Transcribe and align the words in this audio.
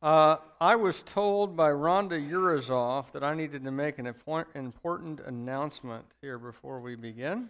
Uh, 0.00 0.36
I 0.60 0.76
was 0.76 1.02
told 1.02 1.56
by 1.56 1.70
Rhonda 1.70 2.12
Urazov 2.30 3.10
that 3.10 3.24
I 3.24 3.34
needed 3.34 3.64
to 3.64 3.72
make 3.72 3.98
an 3.98 4.06
important 4.06 5.20
announcement 5.26 6.04
here 6.22 6.38
before 6.38 6.78
we 6.78 6.94
begin, 6.94 7.48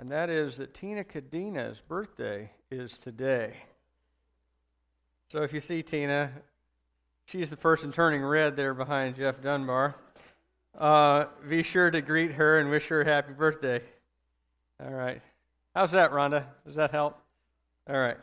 and 0.00 0.10
that 0.10 0.30
is 0.30 0.56
that 0.56 0.72
Tina 0.72 1.04
Cadina's 1.04 1.82
birthday 1.86 2.52
is 2.70 2.96
today. 2.96 3.54
So 5.30 5.42
if 5.42 5.52
you 5.52 5.60
see 5.60 5.82
Tina, 5.82 6.32
she's 7.26 7.50
the 7.50 7.56
person 7.58 7.92
turning 7.92 8.22
red 8.22 8.56
there 8.56 8.72
behind 8.72 9.16
Jeff 9.16 9.42
Dunbar. 9.42 9.94
Uh, 10.78 11.26
be 11.46 11.62
sure 11.62 11.90
to 11.90 12.00
greet 12.00 12.32
her 12.32 12.58
and 12.58 12.70
wish 12.70 12.88
her 12.88 13.02
a 13.02 13.04
happy 13.04 13.34
birthday. 13.34 13.82
All 14.82 14.90
right. 14.90 15.20
How's 15.74 15.92
that, 15.92 16.12
Rhonda? 16.12 16.46
Does 16.64 16.76
that 16.76 16.92
help? 16.92 17.18
All 17.90 17.98
right. 17.98 18.16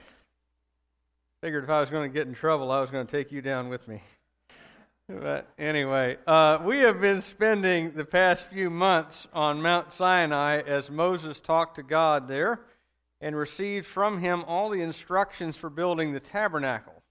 Figured 1.44 1.66
if 1.66 1.70
I 1.70 1.82
was 1.82 1.90
going 1.90 2.10
to 2.10 2.14
get 2.14 2.26
in 2.26 2.34
trouble, 2.34 2.72
I 2.72 2.80
was 2.80 2.90
going 2.90 3.06
to 3.06 3.12
take 3.12 3.30
you 3.34 3.42
down 3.42 3.68
with 3.68 3.86
me. 3.86 4.02
But 5.10 5.50
anyway, 5.60 6.16
uh, 6.26 6.60
we 6.64 6.78
have 6.78 7.02
been 7.02 7.20
spending 7.20 7.92
the 7.92 8.06
past 8.06 8.48
few 8.48 8.70
months 8.70 9.28
on 9.34 9.62
Mount 9.62 9.92
Sinai 9.92 10.62
as 10.62 10.90
Moses 10.90 11.42
talked 11.42 11.76
to 11.76 11.84
God 11.84 12.30
there 12.30 12.62
and 13.20 13.36
received 13.36 13.86
from 13.86 14.22
him 14.22 14.46
all 14.48 14.70
the 14.70 14.82
instructions 14.82 15.58
for 15.58 15.70
building 15.70 16.14
the 16.14 16.22
tabernacle. 16.22 17.04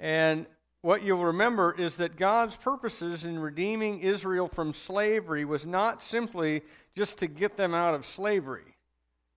And 0.00 0.46
what 0.82 1.04
you'll 1.04 1.26
remember 1.26 1.72
is 1.78 1.96
that 1.98 2.16
God's 2.16 2.56
purposes 2.56 3.24
in 3.24 3.38
redeeming 3.38 4.00
Israel 4.00 4.48
from 4.48 4.72
slavery 4.72 5.44
was 5.44 5.64
not 5.64 6.02
simply 6.02 6.62
just 6.96 7.18
to 7.18 7.28
get 7.28 7.56
them 7.56 7.72
out 7.72 7.94
of 7.94 8.04
slavery 8.04 8.74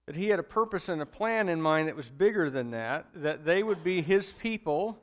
that 0.05 0.15
he 0.15 0.29
had 0.29 0.39
a 0.39 0.43
purpose 0.43 0.89
and 0.89 1.01
a 1.01 1.05
plan 1.05 1.49
in 1.49 1.61
mind 1.61 1.87
that 1.87 1.95
was 1.95 2.09
bigger 2.09 2.49
than 2.49 2.71
that, 2.71 3.07
that 3.15 3.45
they 3.45 3.63
would 3.63 3.83
be 3.83 4.01
his 4.01 4.33
people 4.33 4.97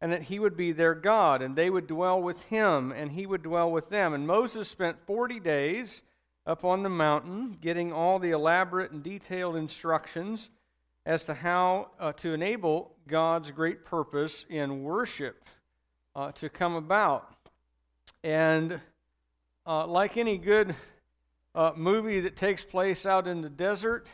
and 0.00 0.12
that 0.12 0.22
he 0.22 0.38
would 0.38 0.56
be 0.56 0.72
their 0.72 0.94
God 0.94 1.42
and 1.42 1.56
they 1.56 1.70
would 1.70 1.86
dwell 1.86 2.20
with 2.20 2.42
him 2.44 2.92
and 2.92 3.12
he 3.12 3.26
would 3.26 3.42
dwell 3.42 3.70
with 3.70 3.88
them. 3.90 4.12
And 4.12 4.26
Moses 4.26 4.68
spent 4.68 4.96
40 5.06 5.40
days 5.40 6.02
up 6.46 6.64
on 6.64 6.82
the 6.82 6.90
mountain 6.90 7.56
getting 7.60 7.92
all 7.92 8.18
the 8.18 8.30
elaborate 8.30 8.90
and 8.90 9.02
detailed 9.02 9.56
instructions 9.56 10.50
as 11.06 11.24
to 11.24 11.34
how 11.34 11.90
uh, 11.98 12.12
to 12.12 12.32
enable 12.32 12.92
God's 13.08 13.50
great 13.50 13.84
purpose 13.84 14.46
in 14.48 14.82
worship 14.82 15.44
uh, 16.14 16.32
to 16.32 16.48
come 16.48 16.74
about. 16.74 17.34
And 18.22 18.80
uh, 19.66 19.86
like 19.86 20.16
any 20.16 20.38
good 20.38 20.74
uh, 21.54 21.72
movie 21.76 22.20
that 22.20 22.36
takes 22.36 22.64
place 22.64 23.06
out 23.06 23.26
in 23.26 23.40
the 23.40 23.50
desert, 23.50 24.08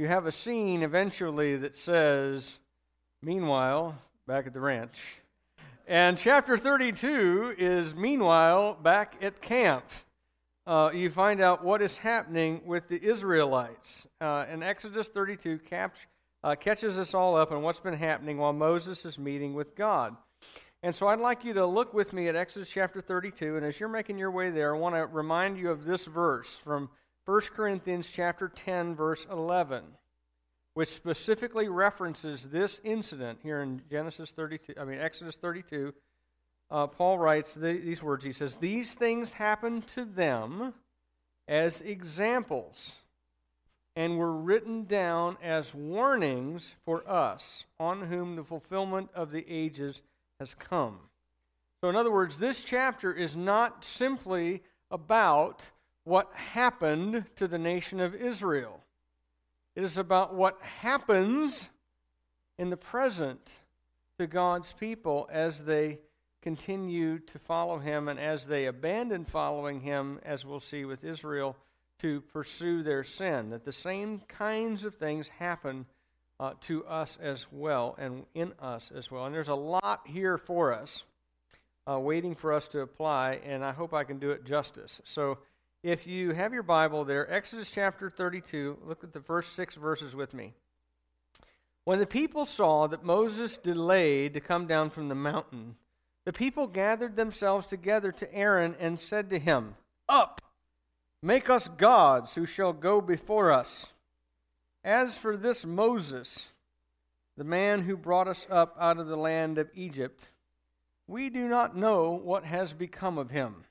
you 0.00 0.06
have 0.06 0.24
a 0.24 0.32
scene 0.32 0.82
eventually 0.82 1.56
that 1.58 1.76
says, 1.76 2.58
Meanwhile, 3.22 3.98
back 4.26 4.46
at 4.46 4.54
the 4.54 4.60
ranch. 4.60 4.98
And 5.86 6.16
chapter 6.16 6.56
32 6.56 7.56
is, 7.58 7.94
Meanwhile, 7.94 8.78
back 8.82 9.16
at 9.20 9.42
camp. 9.42 9.84
Uh, 10.66 10.90
you 10.94 11.10
find 11.10 11.42
out 11.42 11.62
what 11.62 11.82
is 11.82 11.98
happening 11.98 12.62
with 12.64 12.88
the 12.88 12.98
Israelites. 13.04 14.06
Uh, 14.22 14.46
and 14.48 14.64
Exodus 14.64 15.08
32 15.08 15.58
cap- 15.58 15.96
uh, 16.42 16.54
catches 16.54 16.96
us 16.96 17.12
all 17.12 17.36
up 17.36 17.52
on 17.52 17.60
what's 17.60 17.80
been 17.80 17.92
happening 17.92 18.38
while 18.38 18.54
Moses 18.54 19.04
is 19.04 19.18
meeting 19.18 19.52
with 19.52 19.76
God. 19.76 20.16
And 20.82 20.94
so 20.94 21.08
I'd 21.08 21.20
like 21.20 21.44
you 21.44 21.52
to 21.52 21.66
look 21.66 21.92
with 21.92 22.14
me 22.14 22.26
at 22.28 22.36
Exodus 22.36 22.70
chapter 22.70 23.02
32. 23.02 23.58
And 23.58 23.66
as 23.66 23.78
you're 23.78 23.90
making 23.90 24.16
your 24.16 24.30
way 24.30 24.48
there, 24.48 24.74
I 24.74 24.78
want 24.78 24.94
to 24.94 25.04
remind 25.04 25.58
you 25.58 25.70
of 25.70 25.84
this 25.84 26.06
verse 26.06 26.56
from 26.64 26.88
1 27.24 27.40
Corinthians 27.54 28.10
chapter 28.12 28.48
10 28.48 28.94
verse 28.94 29.26
11 29.30 29.84
which 30.74 30.88
specifically 30.88 31.68
references 31.68 32.44
this 32.44 32.80
incident 32.84 33.38
here 33.42 33.60
in 33.60 33.82
Genesis 33.90 34.32
32 34.32 34.74
I 34.80 34.84
mean 34.84 35.00
Exodus 35.00 35.36
32 35.36 35.92
uh, 36.70 36.86
Paul 36.86 37.18
writes 37.18 37.54
the, 37.54 37.72
these 37.72 38.02
words. 38.02 38.24
He 38.24 38.32
says 38.32 38.56
these 38.56 38.94
things 38.94 39.32
happened 39.32 39.86
to 39.88 40.04
them 40.04 40.72
as 41.48 41.80
examples 41.80 42.92
and 43.96 44.18
were 44.18 44.32
written 44.32 44.84
down 44.84 45.36
as 45.42 45.74
warnings 45.74 46.74
for 46.84 47.08
us 47.10 47.64
on 47.80 48.02
whom 48.02 48.36
the 48.36 48.44
fulfillment 48.44 49.10
of 49.14 49.32
the 49.32 49.44
ages 49.48 50.00
has 50.38 50.54
come. 50.54 51.00
So 51.80 51.88
in 51.88 51.96
other 51.96 52.12
words 52.12 52.38
this 52.38 52.62
chapter 52.62 53.12
is 53.12 53.34
not 53.34 53.84
simply 53.84 54.62
about 54.92 55.64
what 56.10 56.28
happened 56.34 57.24
to 57.36 57.46
the 57.46 57.56
nation 57.56 58.00
of 58.00 58.16
Israel. 58.16 58.80
It 59.76 59.84
is 59.84 59.96
about 59.96 60.34
what 60.34 60.60
happens 60.60 61.68
in 62.58 62.68
the 62.68 62.76
present 62.76 63.60
to 64.18 64.26
God's 64.26 64.72
people 64.72 65.28
as 65.30 65.64
they 65.64 66.00
continue 66.42 67.20
to 67.20 67.38
follow 67.38 67.78
Him 67.78 68.08
and 68.08 68.18
as 68.18 68.44
they 68.44 68.66
abandon 68.66 69.24
following 69.24 69.82
Him, 69.82 70.18
as 70.24 70.44
we'll 70.44 70.58
see 70.58 70.84
with 70.84 71.04
Israel, 71.04 71.56
to 72.00 72.22
pursue 72.22 72.82
their 72.82 73.04
sin. 73.04 73.50
That 73.50 73.64
the 73.64 73.70
same 73.70 74.18
kinds 74.26 74.82
of 74.82 74.96
things 74.96 75.28
happen 75.28 75.86
uh, 76.40 76.54
to 76.62 76.84
us 76.86 77.20
as 77.22 77.46
well 77.52 77.94
and 78.00 78.26
in 78.34 78.52
us 78.58 78.90
as 78.92 79.12
well. 79.12 79.26
And 79.26 79.34
there's 79.34 79.46
a 79.46 79.54
lot 79.54 80.00
here 80.06 80.38
for 80.38 80.74
us. 80.74 81.04
Uh, 81.88 81.98
waiting 81.98 82.34
for 82.34 82.52
us 82.52 82.68
to 82.68 82.80
apply, 82.80 83.40
and 83.44 83.64
I 83.64 83.72
hope 83.72 83.94
I 83.94 84.04
can 84.04 84.18
do 84.18 84.32
it 84.32 84.44
justice. 84.44 85.00
So, 85.04 85.38
if 85.82 86.06
you 86.06 86.32
have 86.32 86.52
your 86.52 86.62
Bible 86.62 87.04
there, 87.04 87.30
Exodus 87.32 87.70
chapter 87.70 88.10
32, 88.10 88.78
look 88.86 89.02
at 89.02 89.12
the 89.12 89.20
first 89.20 89.54
six 89.54 89.74
verses 89.74 90.14
with 90.14 90.34
me. 90.34 90.52
When 91.84 91.98
the 91.98 92.06
people 92.06 92.44
saw 92.44 92.86
that 92.88 93.04
Moses 93.04 93.56
delayed 93.56 94.34
to 94.34 94.40
come 94.40 94.66
down 94.66 94.90
from 94.90 95.08
the 95.08 95.14
mountain, 95.14 95.76
the 96.26 96.32
people 96.32 96.66
gathered 96.66 97.16
themselves 97.16 97.66
together 97.66 98.12
to 98.12 98.34
Aaron 98.34 98.76
and 98.78 99.00
said 99.00 99.30
to 99.30 99.38
him, 99.38 99.74
Up, 100.08 100.42
make 101.22 101.48
us 101.48 101.68
gods 101.68 102.34
who 102.34 102.44
shall 102.44 102.74
go 102.74 103.00
before 103.00 103.50
us. 103.50 103.86
As 104.84 105.16
for 105.16 105.36
this 105.36 105.64
Moses, 105.64 106.48
the 107.38 107.44
man 107.44 107.82
who 107.82 107.96
brought 107.96 108.28
us 108.28 108.46
up 108.50 108.76
out 108.78 108.98
of 108.98 109.06
the 109.06 109.16
land 109.16 109.56
of 109.56 109.70
Egypt, 109.74 110.28
we 111.06 111.30
do 111.30 111.48
not 111.48 111.76
know 111.76 112.10
what 112.10 112.44
has 112.44 112.74
become 112.74 113.16
of 113.16 113.30
him. 113.30 113.64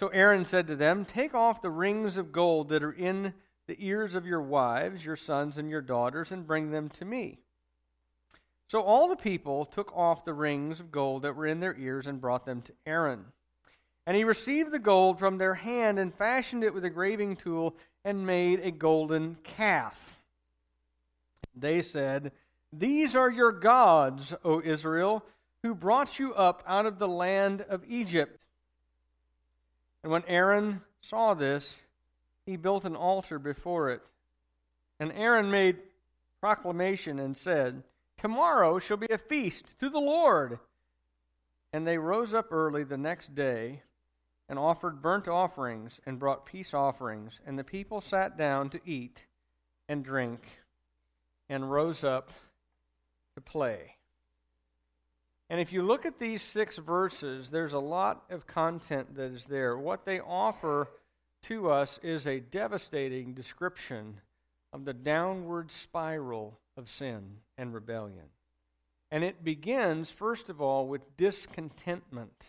So 0.00 0.08
Aaron 0.08 0.46
said 0.46 0.66
to 0.68 0.76
them, 0.76 1.04
Take 1.04 1.34
off 1.34 1.60
the 1.60 1.68
rings 1.68 2.16
of 2.16 2.32
gold 2.32 2.70
that 2.70 2.82
are 2.82 2.90
in 2.90 3.34
the 3.66 3.76
ears 3.78 4.14
of 4.14 4.24
your 4.24 4.40
wives, 4.40 5.04
your 5.04 5.14
sons, 5.14 5.58
and 5.58 5.68
your 5.68 5.82
daughters, 5.82 6.32
and 6.32 6.46
bring 6.46 6.70
them 6.70 6.88
to 6.88 7.04
me. 7.04 7.36
So 8.66 8.80
all 8.80 9.08
the 9.08 9.14
people 9.14 9.66
took 9.66 9.94
off 9.94 10.24
the 10.24 10.32
rings 10.32 10.80
of 10.80 10.90
gold 10.90 11.20
that 11.20 11.36
were 11.36 11.46
in 11.46 11.60
their 11.60 11.76
ears 11.76 12.06
and 12.06 12.18
brought 12.18 12.46
them 12.46 12.62
to 12.62 12.72
Aaron. 12.86 13.26
And 14.06 14.16
he 14.16 14.24
received 14.24 14.70
the 14.70 14.78
gold 14.78 15.18
from 15.18 15.36
their 15.36 15.52
hand 15.52 15.98
and 15.98 16.14
fashioned 16.14 16.64
it 16.64 16.72
with 16.72 16.86
a 16.86 16.90
graving 16.90 17.36
tool 17.36 17.76
and 18.02 18.26
made 18.26 18.60
a 18.60 18.70
golden 18.70 19.36
calf. 19.42 20.16
They 21.54 21.82
said, 21.82 22.32
These 22.72 23.14
are 23.14 23.30
your 23.30 23.52
gods, 23.52 24.32
O 24.46 24.62
Israel, 24.62 25.26
who 25.62 25.74
brought 25.74 26.18
you 26.18 26.32
up 26.32 26.62
out 26.66 26.86
of 26.86 26.98
the 26.98 27.08
land 27.08 27.60
of 27.68 27.84
Egypt. 27.86 28.39
And 30.02 30.12
when 30.12 30.24
Aaron 30.26 30.82
saw 31.00 31.34
this, 31.34 31.80
he 32.46 32.56
built 32.56 32.84
an 32.84 32.96
altar 32.96 33.38
before 33.38 33.90
it. 33.90 34.02
And 34.98 35.12
Aaron 35.12 35.50
made 35.50 35.78
proclamation 36.40 37.18
and 37.18 37.36
said, 37.36 37.82
Tomorrow 38.16 38.78
shall 38.78 38.96
be 38.96 39.06
a 39.10 39.18
feast 39.18 39.78
to 39.78 39.88
the 39.88 40.00
Lord. 40.00 40.58
And 41.72 41.86
they 41.86 41.98
rose 41.98 42.34
up 42.34 42.52
early 42.52 42.84
the 42.84 42.98
next 42.98 43.34
day 43.34 43.82
and 44.48 44.58
offered 44.58 45.00
burnt 45.00 45.28
offerings 45.28 46.00
and 46.04 46.18
brought 46.18 46.44
peace 46.44 46.74
offerings. 46.74 47.40
And 47.46 47.58
the 47.58 47.64
people 47.64 48.00
sat 48.00 48.36
down 48.36 48.68
to 48.70 48.80
eat 48.84 49.26
and 49.88 50.04
drink 50.04 50.40
and 51.48 51.70
rose 51.70 52.04
up 52.04 52.30
to 53.34 53.40
play. 53.40 53.96
And 55.50 55.60
if 55.60 55.72
you 55.72 55.82
look 55.82 56.06
at 56.06 56.20
these 56.20 56.42
six 56.42 56.76
verses, 56.76 57.50
there's 57.50 57.72
a 57.72 57.80
lot 57.80 58.22
of 58.30 58.46
content 58.46 59.16
that 59.16 59.32
is 59.32 59.46
there. 59.46 59.76
What 59.76 60.06
they 60.06 60.20
offer 60.20 60.86
to 61.42 61.70
us 61.70 61.98
is 62.04 62.26
a 62.28 62.38
devastating 62.38 63.34
description 63.34 64.20
of 64.72 64.84
the 64.84 64.94
downward 64.94 65.72
spiral 65.72 66.56
of 66.76 66.88
sin 66.88 67.38
and 67.58 67.74
rebellion. 67.74 68.26
And 69.10 69.24
it 69.24 69.42
begins, 69.42 70.08
first 70.08 70.50
of 70.50 70.60
all, 70.60 70.86
with 70.86 71.16
discontentment 71.16 72.46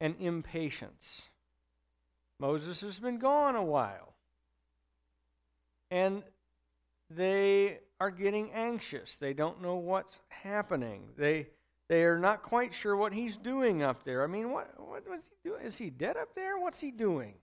and 0.00 0.16
impatience. 0.18 1.28
Moses 2.40 2.80
has 2.80 2.98
been 2.98 3.18
gone 3.18 3.54
a 3.54 3.62
while. 3.62 4.14
And 5.88 6.24
they 7.08 7.78
are 8.00 8.10
getting 8.10 8.50
anxious. 8.50 9.18
They 9.18 9.34
don't 9.34 9.62
know 9.62 9.76
what's 9.76 10.18
happening. 10.28 11.02
They 11.16 11.46
they 11.92 12.04
are 12.04 12.18
not 12.18 12.42
quite 12.42 12.72
sure 12.72 12.96
what 12.96 13.12
he's 13.12 13.36
doing 13.36 13.82
up 13.82 14.02
there. 14.02 14.24
I 14.24 14.26
mean, 14.26 14.50
what, 14.50 14.72
what 14.80 15.06
was 15.06 15.24
he 15.28 15.50
doing? 15.50 15.66
Is 15.66 15.76
he 15.76 15.90
dead 15.90 16.16
up 16.16 16.34
there? 16.34 16.58
What's 16.58 16.80
he 16.80 16.90
doing? 16.90 17.34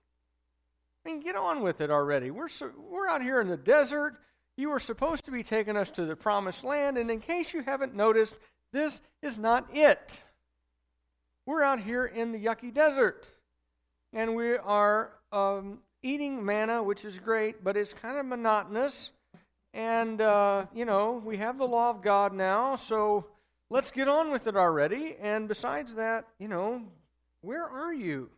I 1.05 1.09
mean, 1.09 1.19
get 1.19 1.35
on 1.35 1.61
with 1.61 1.81
it 1.81 1.91
already. 1.91 2.31
We're, 2.31 2.49
so, 2.49 2.71
we're 2.89 3.07
out 3.07 3.21
here 3.21 3.41
in 3.41 3.47
the 3.47 3.57
desert. 3.57 4.15
You 4.57 4.71
were 4.71 4.79
supposed 4.79 5.25
to 5.25 5.31
be 5.31 5.43
taking 5.43 5.77
us 5.77 5.91
to 5.91 6.05
the 6.05 6.15
promised 6.15 6.63
land, 6.63 6.97
and 6.97 7.11
in 7.11 7.19
case 7.19 7.53
you 7.53 7.61
haven't 7.61 7.93
noticed, 7.93 8.33
This 8.71 9.01
is 9.21 9.37
not 9.37 9.67
it. 9.71 10.19
We're 11.45 11.61
out 11.61 11.79
here 11.79 12.07
in 12.07 12.31
the 12.31 12.43
yucky 12.43 12.73
desert, 12.73 13.27
and 14.13 14.35
we 14.35 14.57
are 14.57 15.11
um, 15.31 15.77
eating 16.01 16.43
manna, 16.43 16.81
which 16.81 17.05
is 17.05 17.19
great, 17.19 17.63
but 17.63 17.77
it's 17.77 17.93
kind 17.93 18.17
of 18.17 18.25
monotonous. 18.25 19.11
And, 19.75 20.19
uh, 20.19 20.65
you 20.73 20.85
know, 20.85 21.21
we 21.23 21.37
have 21.37 21.59
the 21.59 21.67
law 21.67 21.91
of 21.91 22.01
God 22.01 22.33
now, 22.33 22.77
so 22.77 23.27
let's 23.69 23.91
get 23.91 24.07
on 24.07 24.31
with 24.31 24.47
it 24.47 24.55
already. 24.55 25.15
And 25.21 25.47
besides 25.47 25.95
that, 25.95 26.25
you 26.39 26.47
know, 26.47 26.83
where 27.41 27.67
are 27.67 27.93
you? 27.93 28.29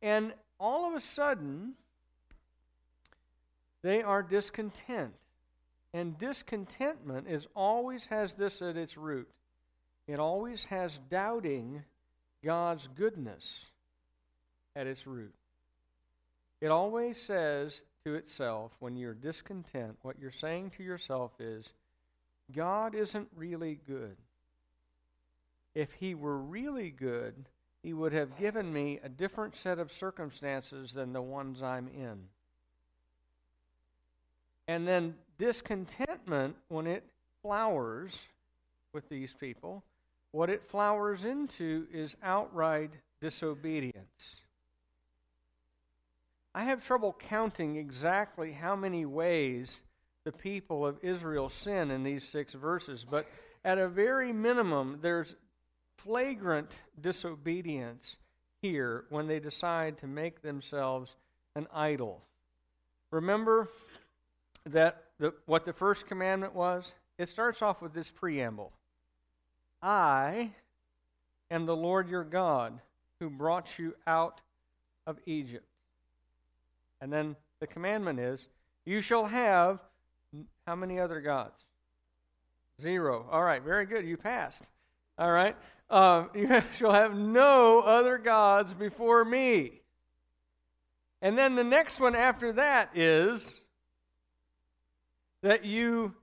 And 0.00 0.32
all 0.58 0.88
of 0.88 0.94
a 0.94 1.00
sudden, 1.00 1.74
they 3.82 4.02
are 4.02 4.22
discontent. 4.22 5.14
And 5.94 6.18
discontentment 6.18 7.28
is 7.28 7.46
always 7.54 8.06
has 8.06 8.34
this 8.34 8.62
at 8.62 8.76
its 8.76 8.96
root. 8.96 9.28
It 10.06 10.18
always 10.18 10.64
has 10.64 11.00
doubting 11.10 11.84
God's 12.44 12.88
goodness 12.88 13.66
at 14.74 14.86
its 14.86 15.06
root. 15.06 15.34
It 16.60 16.68
always 16.68 17.20
says 17.20 17.82
to 18.04 18.14
itself, 18.14 18.72
when 18.78 18.96
you're 18.96 19.14
discontent, 19.14 19.96
what 20.02 20.18
you're 20.18 20.30
saying 20.30 20.70
to 20.76 20.82
yourself 20.82 21.32
is, 21.38 21.72
God 22.54 22.94
isn't 22.94 23.28
really 23.36 23.78
good. 23.86 24.16
If 25.74 25.92
He 25.94 26.14
were 26.14 26.38
really 26.38 26.90
good, 26.90 27.46
He 27.82 27.92
would 27.92 28.12
have 28.12 28.38
given 28.38 28.72
me 28.72 29.00
a 29.02 29.08
different 29.08 29.56
set 29.56 29.78
of 29.78 29.92
circumstances 29.92 30.92
than 30.92 31.12
the 31.12 31.22
ones 31.22 31.62
I'm 31.62 31.88
in. 31.88 32.28
And 34.68 34.86
then 34.86 35.14
discontentment, 35.38 36.56
when 36.68 36.86
it 36.86 37.04
flowers 37.42 38.18
with 38.92 39.08
these 39.08 39.34
people, 39.34 39.82
what 40.30 40.50
it 40.50 40.64
flowers 40.64 41.24
into 41.24 41.86
is 41.92 42.16
outright 42.22 42.92
disobedience. 43.20 44.40
I 46.54 46.64
have 46.64 46.86
trouble 46.86 47.16
counting 47.18 47.76
exactly 47.76 48.52
how 48.52 48.76
many 48.76 49.06
ways 49.06 49.82
the 50.24 50.32
people 50.32 50.86
of 50.86 50.98
Israel 51.02 51.48
sin 51.48 51.90
in 51.90 52.02
these 52.02 52.24
six 52.24 52.52
verses, 52.52 53.06
but 53.08 53.26
at 53.64 53.78
a 53.78 53.88
very 53.88 54.32
minimum, 54.32 54.98
there's 55.02 55.34
flagrant 56.04 56.80
disobedience 57.00 58.16
here 58.60 59.04
when 59.10 59.26
they 59.26 59.38
decide 59.40 59.98
to 59.98 60.06
make 60.06 60.42
themselves 60.42 61.16
an 61.54 61.66
idol. 61.72 62.22
Remember 63.10 63.68
that 64.66 65.04
the, 65.18 65.34
what 65.46 65.64
the 65.64 65.72
first 65.72 66.06
commandment 66.06 66.54
was? 66.54 66.94
It 67.18 67.28
starts 67.28 67.62
off 67.62 67.82
with 67.82 67.92
this 67.92 68.10
preamble 68.10 68.72
I 69.82 70.52
am 71.50 71.66
the 71.66 71.76
Lord 71.76 72.08
your 72.08 72.24
God 72.24 72.80
who 73.20 73.28
brought 73.28 73.78
you 73.78 73.94
out 74.06 74.40
of 75.06 75.18
Egypt. 75.26 75.66
And 77.00 77.12
then 77.12 77.36
the 77.60 77.66
commandment 77.66 78.18
is, 78.18 78.46
You 78.84 79.00
shall 79.00 79.26
have 79.26 79.80
how 80.66 80.76
many 80.76 80.98
other 80.98 81.20
gods? 81.20 81.64
Zero. 82.80 83.26
All 83.30 83.42
right, 83.42 83.62
very 83.62 83.86
good. 83.86 84.06
You 84.06 84.16
passed. 84.16 84.70
All 85.18 85.30
right. 85.30 85.56
Um, 85.90 86.30
you 86.34 86.62
shall 86.76 86.92
have 86.92 87.16
no 87.16 87.80
other 87.80 88.18
gods 88.18 88.74
before 88.74 89.24
me. 89.24 89.82
And 91.20 91.38
then 91.38 91.54
the 91.54 91.64
next 91.64 92.00
one 92.00 92.16
after 92.16 92.52
that 92.54 92.96
is 92.96 93.54
that 95.42 95.64
you 95.64 96.14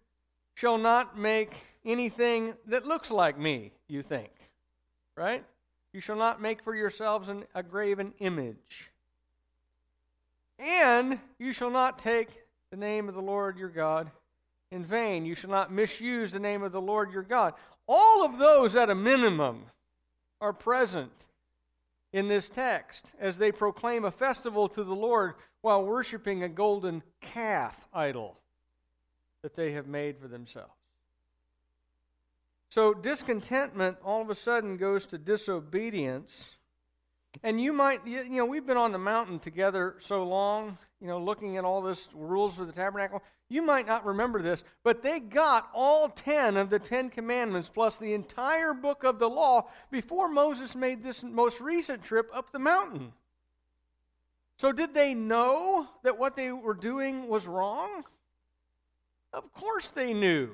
shall 0.55 0.77
not 0.77 1.17
make 1.17 1.53
anything 1.85 2.53
that 2.67 2.85
looks 2.85 3.09
like 3.11 3.39
me, 3.39 3.71
you 3.87 4.01
think. 4.01 4.29
Right? 5.15 5.43
You 5.93 6.01
shall 6.01 6.17
not 6.17 6.41
make 6.41 6.61
for 6.61 6.75
yourselves 6.75 7.29
an, 7.29 7.45
a 7.55 7.63
graven 7.63 8.13
image. 8.19 8.91
And 10.57 11.19
you 11.37 11.53
shall 11.53 11.71
not 11.71 11.97
take 11.97 12.29
the 12.69 12.77
name 12.77 13.07
of 13.07 13.15
the 13.15 13.21
Lord 13.21 13.57
your 13.57 13.69
God 13.69 14.11
in 14.71 14.83
vain. 14.83 15.25
You 15.25 15.35
shall 15.35 15.49
not 15.49 15.71
misuse 15.71 16.31
the 16.31 16.39
name 16.39 16.61
of 16.61 16.71
the 16.71 16.81
Lord 16.81 17.11
your 17.11 17.23
God. 17.23 17.53
All 17.91 18.23
of 18.23 18.37
those, 18.37 18.75
at 18.75 18.91
a 18.91 18.95
minimum, 18.95 19.63
are 20.39 20.53
present 20.53 21.11
in 22.13 22.27
this 22.27 22.47
text 22.47 23.15
as 23.19 23.39
they 23.39 23.51
proclaim 23.51 24.05
a 24.05 24.11
festival 24.11 24.67
to 24.69 24.83
the 24.83 24.93
Lord 24.93 25.33
while 25.61 25.83
worshiping 25.83 26.43
a 26.43 26.49
golden 26.49 27.01
calf 27.19 27.87
idol 27.91 28.37
that 29.41 29.55
they 29.55 29.71
have 29.71 29.87
made 29.87 30.19
for 30.19 30.27
themselves. 30.27 30.69
So 32.69 32.93
discontentment 32.93 33.97
all 34.05 34.21
of 34.21 34.29
a 34.29 34.35
sudden 34.35 34.77
goes 34.77 35.07
to 35.07 35.17
disobedience 35.17 36.57
and 37.43 37.61
you 37.61 37.71
might, 37.71 38.05
you 38.05 38.23
know, 38.29 38.45
we've 38.45 38.65
been 38.65 38.77
on 38.77 38.91
the 38.91 38.97
mountain 38.97 39.39
together 39.39 39.95
so 39.99 40.23
long, 40.23 40.77
you 40.99 41.07
know, 41.07 41.19
looking 41.19 41.57
at 41.57 41.63
all 41.63 41.81
this 41.81 42.09
rules 42.13 42.55
for 42.55 42.65
the 42.65 42.71
tabernacle. 42.71 43.21
You 43.49 43.61
might 43.61 43.87
not 43.87 44.05
remember 44.05 44.41
this, 44.41 44.63
but 44.83 45.01
they 45.01 45.19
got 45.19 45.69
all 45.73 46.09
10 46.09 46.57
of 46.57 46.69
the 46.69 46.79
10 46.79 47.09
commandments 47.09 47.69
plus 47.69 47.97
the 47.97 48.13
entire 48.13 48.73
book 48.73 49.03
of 49.03 49.19
the 49.19 49.29
law 49.29 49.69
before 49.89 50.27
Moses 50.27 50.75
made 50.75 51.03
this 51.03 51.23
most 51.23 51.61
recent 51.61 52.03
trip 52.03 52.29
up 52.33 52.51
the 52.51 52.59
mountain. 52.59 53.13
So, 54.57 54.73
did 54.73 54.93
they 54.93 55.13
know 55.13 55.87
that 56.03 56.19
what 56.19 56.35
they 56.35 56.51
were 56.51 56.73
doing 56.73 57.29
was 57.29 57.47
wrong? 57.47 58.03
Of 59.31 59.53
course 59.53 59.89
they 59.89 60.13
knew. 60.13 60.51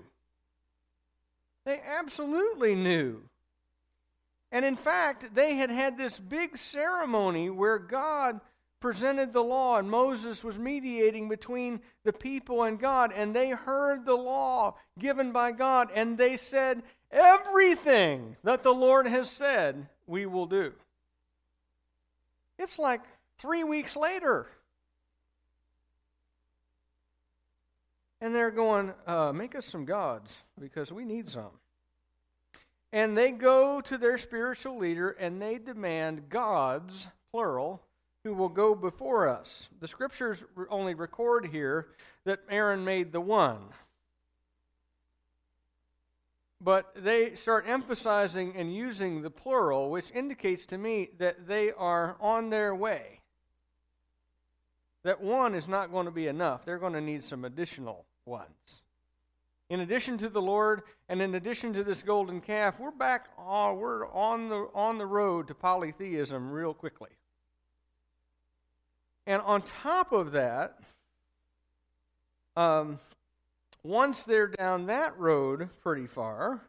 They 1.65 1.81
absolutely 1.83 2.75
knew. 2.75 3.23
And 4.51 4.63
in 4.63 4.75
fact, 4.75 5.35
they 5.35 5.55
had 5.55 5.69
had 5.69 5.97
this 5.97 6.19
big 6.19 6.57
ceremony 6.57 7.49
where 7.49 7.79
God 7.79 8.39
presented 8.79 9.33
the 9.33 9.43
law 9.43 9.77
and 9.77 9.89
Moses 9.89 10.43
was 10.43 10.59
mediating 10.59 11.27
between 11.27 11.81
the 12.03 12.13
people 12.13 12.63
and 12.63 12.79
God, 12.79 13.11
and 13.15 13.35
they 13.35 13.49
heard 13.49 14.05
the 14.05 14.15
law 14.15 14.75
given 14.99 15.31
by 15.31 15.51
God, 15.51 15.89
and 15.93 16.17
they 16.17 16.37
said, 16.37 16.83
Everything 17.11 18.35
that 18.43 18.61
the 18.61 18.73
Lord 18.73 19.07
has 19.07 19.29
said, 19.29 19.87
we 20.05 20.25
will 20.25 20.45
do. 20.45 20.73
It's 22.59 22.77
like 22.77 23.01
three 23.37 23.63
weeks 23.63 23.95
later. 23.95 24.47
And 28.21 28.35
they're 28.35 28.51
going, 28.51 28.93
uh, 29.07 29.33
Make 29.33 29.55
us 29.55 29.65
some 29.65 29.85
gods 29.85 30.37
because 30.59 30.91
we 30.91 31.05
need 31.05 31.27
some. 31.27 31.51
And 32.95 33.17
they 33.17 33.31
go 33.31 33.81
to 33.81 33.97
their 33.97 34.17
spiritual 34.17 34.77
leader 34.77 35.09
and 35.09 35.41
they 35.41 35.57
demand 35.57 36.29
gods, 36.29 37.09
plural, 37.29 37.81
who 38.23 38.33
will 38.33 38.47
go 38.47 38.73
before 38.73 39.27
us. 39.27 39.67
The 39.81 39.87
scriptures 39.89 40.45
only 40.69 40.93
record 40.93 41.47
here 41.47 41.89
that 42.23 42.39
Aaron 42.49 42.85
made 42.85 43.11
the 43.11 43.19
one. 43.19 43.57
But 46.61 46.95
they 46.95 47.35
start 47.35 47.65
emphasizing 47.67 48.55
and 48.55 48.73
using 48.73 49.23
the 49.23 49.29
plural, 49.29 49.89
which 49.89 50.09
indicates 50.11 50.65
to 50.67 50.77
me 50.77 51.09
that 51.17 51.47
they 51.47 51.73
are 51.73 52.15
on 52.21 52.49
their 52.49 52.73
way. 52.73 53.19
That 55.03 55.21
one 55.21 55.53
is 55.53 55.67
not 55.67 55.91
going 55.91 56.05
to 56.05 56.11
be 56.13 56.27
enough. 56.27 56.63
They're 56.63 56.79
going 56.79 56.93
to 56.93 57.01
need 57.01 57.25
some 57.25 57.43
additional 57.43 58.05
ones. 58.25 58.83
In 59.69 59.79
addition 59.79 60.17
to 60.19 60.29
the 60.29 60.41
Lord 60.41 60.83
and 61.09 61.21
in 61.21 61.35
addition 61.35 61.73
to 61.73 61.83
this 61.83 62.03
golden 62.03 62.39
calf, 62.39 62.79
we're 62.79 62.91
back 62.91 63.29
on, 63.37 63.71
uh, 63.71 63.73
we're 63.73 64.07
on 64.11 64.49
the 64.49 64.67
on 64.75 64.97
the 64.97 65.05
road 65.05 65.47
to 65.47 65.55
polytheism 65.55 66.51
real 66.51 66.73
quickly. 66.73 67.09
And 69.25 69.41
on 69.41 69.63
top 69.63 70.11
of 70.11 70.33
that, 70.33 70.77
um, 72.55 72.99
once 73.83 74.23
they're 74.23 74.47
down 74.47 74.85
that 74.85 75.17
road 75.17 75.69
pretty 75.81 76.05
far, 76.05 76.61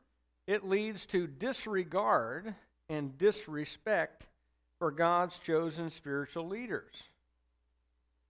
it 0.47 0.67
leads 0.67 1.05
to 1.07 1.27
disregard 1.27 2.55
and 2.89 3.19
disrespect 3.19 4.27
for 4.79 4.91
God's 4.91 5.39
chosen 5.39 5.91
spiritual 5.91 6.49
leaders. 6.49 7.03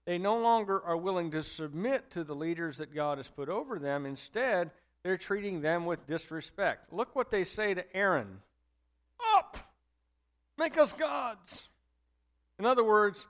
They 0.07 0.19
no 0.19 0.39
longer 0.39 0.81
are 0.83 0.97
willing 0.97 1.33
to 1.33 1.43
submit 1.43 2.11
to 2.13 2.23
the 2.23 2.35
leaders 2.35 2.79
that 2.79 2.95
God 2.95 3.19
has 3.19 3.29
put 3.29 3.49
over 3.49 3.79
them. 3.79 4.07
Instead, 4.07 4.71
they're 5.03 5.19
treating 5.19 5.61
them 5.61 5.85
with 5.85 6.07
disrespect. 6.07 6.93
Look 6.93 7.15
what 7.15 7.31
they 7.31 7.45
say 7.45 7.75
to 7.75 7.97
Aaron 7.97 8.41
Up! 9.35 9.59
Make 10.57 10.79
us 10.79 10.93
gods! 10.93 11.63
In 12.59 12.65
other 12.65 12.85
words, 12.85 13.27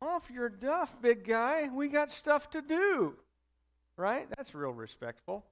off 0.00 0.30
your 0.30 0.50
duff, 0.50 0.94
big 1.00 1.26
guy. 1.26 1.68
We 1.74 1.88
got 1.88 2.12
stuff 2.12 2.50
to 2.50 2.62
do. 2.62 3.14
Right? 3.96 4.28
That's 4.36 4.54
real 4.54 4.72
respectful. 4.72 5.44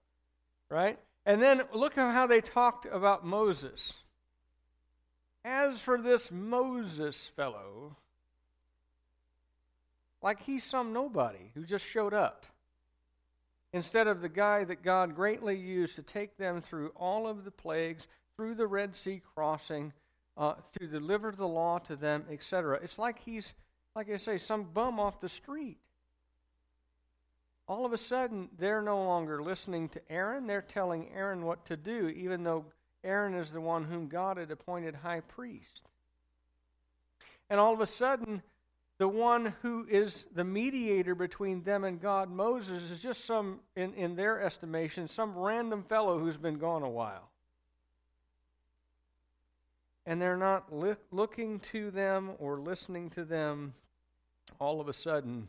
Right? 0.70 0.98
And 1.24 1.42
then 1.42 1.62
look 1.72 1.96
at 1.96 2.12
how 2.12 2.26
they 2.26 2.42
talked 2.42 2.84
about 2.84 3.24
Moses. 3.24 3.94
As 5.44 5.80
for 5.80 5.98
this 6.00 6.30
Moses 6.30 7.32
fellow, 7.34 7.96
like 10.25 10.43
he's 10.43 10.64
some 10.64 10.95
nobody 10.95 11.50
who 11.54 11.64
just 11.64 11.85
showed 11.85 12.14
up. 12.14 12.47
instead 13.75 14.07
of 14.07 14.23
the 14.23 14.28
guy 14.28 14.62
that 14.62 14.83
God 14.85 15.16
greatly 15.16 15.57
used 15.57 15.97
to 15.97 16.02
take 16.02 16.37
them 16.37 16.61
through 16.61 16.93
all 16.97 17.26
of 17.26 17.45
the 17.45 17.50
plagues, 17.50 18.07
through 18.37 18.54
the 18.54 18.69
Red 18.69 18.95
Sea 18.95 19.21
crossing, 19.35 19.93
uh, 20.37 20.54
to 20.78 20.87
deliver 20.87 21.33
the 21.33 21.47
law 21.47 21.78
to 21.81 21.97
them, 21.97 22.25
etc. 22.31 22.78
It's 22.83 22.99
like 22.99 23.19
he's, 23.25 23.52
like 23.97 24.09
I 24.11 24.16
say, 24.16 24.38
some 24.38 24.62
bum 24.62 25.00
off 25.00 25.21
the 25.21 25.28
street. 25.28 25.78
All 27.66 27.85
of 27.85 27.93
a 27.93 27.99
sudden, 27.99 28.49
they're 28.57 28.83
no 28.83 29.02
longer 29.02 29.43
listening 29.43 29.88
to 29.90 30.00
Aaron. 30.09 30.47
They're 30.47 30.62
telling 30.62 31.09
Aaron 31.12 31.45
what 31.45 31.64
to 31.66 31.76
do, 31.76 32.09
even 32.09 32.45
though 32.45 32.64
Aaron 33.02 33.35
is 33.35 33.50
the 33.50 33.61
one 33.61 33.85
whom 33.85 34.07
God 34.07 34.37
had 34.37 34.50
appointed 34.52 34.95
high 34.95 35.21
priest. 35.21 35.83
And 37.50 37.59
all 37.59 37.75
of 37.75 37.81
a 37.81 37.87
sudden, 37.87 38.43
the 38.98 39.08
one 39.08 39.54
who 39.62 39.86
is 39.88 40.26
the 40.34 40.44
mediator 40.44 41.14
between 41.14 41.62
them 41.62 41.84
and 41.84 42.00
God, 42.00 42.30
Moses, 42.30 42.90
is 42.90 43.00
just 43.00 43.24
some, 43.24 43.60
in, 43.76 43.92
in 43.94 44.16
their 44.16 44.40
estimation, 44.40 45.08
some 45.08 45.36
random 45.36 45.82
fellow 45.82 46.18
who's 46.18 46.36
been 46.36 46.58
gone 46.58 46.82
a 46.82 46.88
while 46.88 47.30
and 50.06 50.20
they're 50.20 50.36
not 50.36 50.72
li- 50.74 50.96
looking 51.10 51.60
to 51.60 51.90
them 51.90 52.32
or 52.38 52.58
listening 52.58 53.10
to 53.10 53.24
them, 53.24 53.74
all 54.58 54.80
of 54.80 54.88
a 54.88 54.92
sudden 54.92 55.48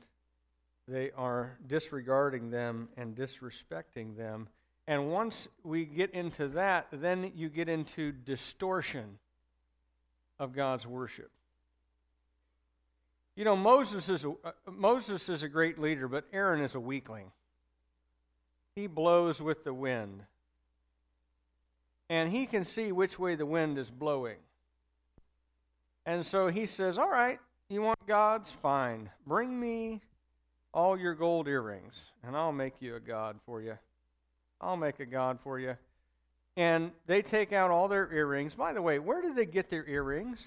they 0.87 1.11
are 1.17 1.57
disregarding 1.67 2.51
them 2.51 2.89
and 2.95 3.15
disrespecting 3.15 4.15
them. 4.15 4.47
And 4.87 5.11
once 5.11 5.47
we 5.63 5.85
get 5.85 6.11
into 6.11 6.47
that, 6.49 6.87
then 6.91 7.31
you 7.35 7.49
get 7.49 7.67
into 7.67 8.11
distortion 8.11 9.17
of 10.39 10.53
God's 10.53 10.85
worship. 10.85 11.31
You 13.36 13.44
know, 13.44 13.56
Moses 13.56 14.08
is 14.10 14.24
a, 14.24 14.30
uh, 14.30 14.51
Moses 14.72 15.27
is 15.30 15.44
a 15.44 15.50
great 15.50 15.80
leader, 15.80 16.08
but 16.08 16.25
Aaron 16.32 16.62
is 16.62 16.75
a 16.75 16.80
weakling. 16.80 17.32
He 18.75 18.88
blows 18.88 19.42
with 19.42 19.63
the 19.63 19.74
wind 19.74 20.24
and 22.10 22.32
he 22.32 22.46
can 22.46 22.65
see 22.65 22.92
which 22.92 23.18
way 23.18 23.36
the 23.36 23.46
wind 23.46 23.77
is 23.77 23.89
blowing. 23.89 24.38
And 26.06 26.25
so 26.25 26.48
he 26.48 26.65
says, 26.65 26.98
All 26.98 27.10
right, 27.10 27.39
you 27.70 27.82
want 27.82 28.06
gods? 28.06 28.51
Fine. 28.51 29.10
Bring 29.25 29.60
me 29.60 30.01
all 30.74 30.98
your 31.00 31.15
gold 31.15 31.48
earrings, 31.48 31.96
and 32.24 32.36
I'll 32.36 32.51
make 32.51 32.75
you 32.80 32.96
a 32.96 33.00
god 33.00 33.38
for 33.46 33.62
you. 33.62 33.77
I'll 34.62 34.77
make 34.77 35.00
a 35.00 35.06
god 35.06 35.39
for 35.42 35.60
you. 35.60 35.75
And 36.58 36.92
they 37.08 37.22
take 37.22 37.51
out 37.51 37.72
all 37.72 37.88
their 37.88 38.12
earrings. 38.13 38.56
By 38.56 38.74
the 38.74 38.82
way, 38.82 39.00
where 39.00 39.22
did 39.22 39.36
they 39.36 39.46
get 39.46 39.70
their 39.70 39.86
earrings? 39.86 40.39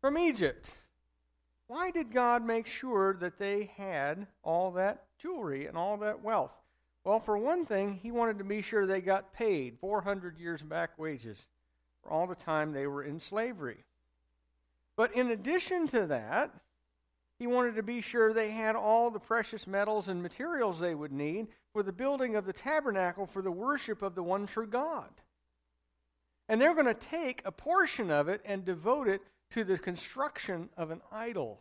From 0.00 0.16
Egypt. 0.18 0.70
Why 1.68 1.90
did 1.90 2.12
God 2.12 2.44
make 2.44 2.66
sure 2.66 3.14
that 3.20 3.38
they 3.38 3.70
had 3.76 4.26
all 4.42 4.72
that 4.72 5.04
jewelry 5.18 5.66
and 5.66 5.76
all 5.76 5.98
that 5.98 6.22
wealth? 6.22 6.54
Well, 7.04 7.20
for 7.20 7.36
one 7.36 7.66
thing, 7.66 8.00
he 8.02 8.10
wanted 8.10 8.38
to 8.38 8.44
be 8.44 8.62
sure 8.62 8.86
they 8.86 9.02
got 9.02 9.34
paid 9.34 9.78
400 9.78 10.38
years 10.38 10.62
back 10.62 10.98
wages 10.98 11.46
for 12.02 12.10
all 12.10 12.26
the 12.26 12.34
time 12.34 12.72
they 12.72 12.86
were 12.86 13.02
in 13.02 13.20
slavery. 13.20 13.84
But 14.96 15.14
in 15.14 15.30
addition 15.30 15.86
to 15.88 16.06
that, 16.06 16.54
he 17.38 17.46
wanted 17.46 17.76
to 17.76 17.82
be 17.82 18.00
sure 18.00 18.32
they 18.32 18.50
had 18.50 18.74
all 18.74 19.10
the 19.10 19.20
precious 19.20 19.66
metals 19.66 20.08
and 20.08 20.22
materials 20.22 20.80
they 20.80 20.94
would 20.94 21.12
need 21.12 21.48
for 21.72 21.82
the 21.82 21.92
building 21.92 22.34
of 22.34 22.46
the 22.46 22.52
tabernacle 22.52 23.26
for 23.26 23.42
the 23.42 23.52
worship 23.52 24.00
of 24.00 24.14
the 24.14 24.22
one 24.22 24.46
true 24.46 24.66
God. 24.66 25.10
And 26.48 26.60
they're 26.60 26.74
going 26.74 26.86
to 26.86 26.94
take 26.94 27.42
a 27.44 27.52
portion 27.52 28.10
of 28.10 28.28
it 28.28 28.40
and 28.46 28.64
devote 28.64 29.06
it 29.06 29.20
to 29.50 29.64
the 29.64 29.78
construction 29.78 30.68
of 30.76 30.90
an 30.90 31.00
idol. 31.10 31.60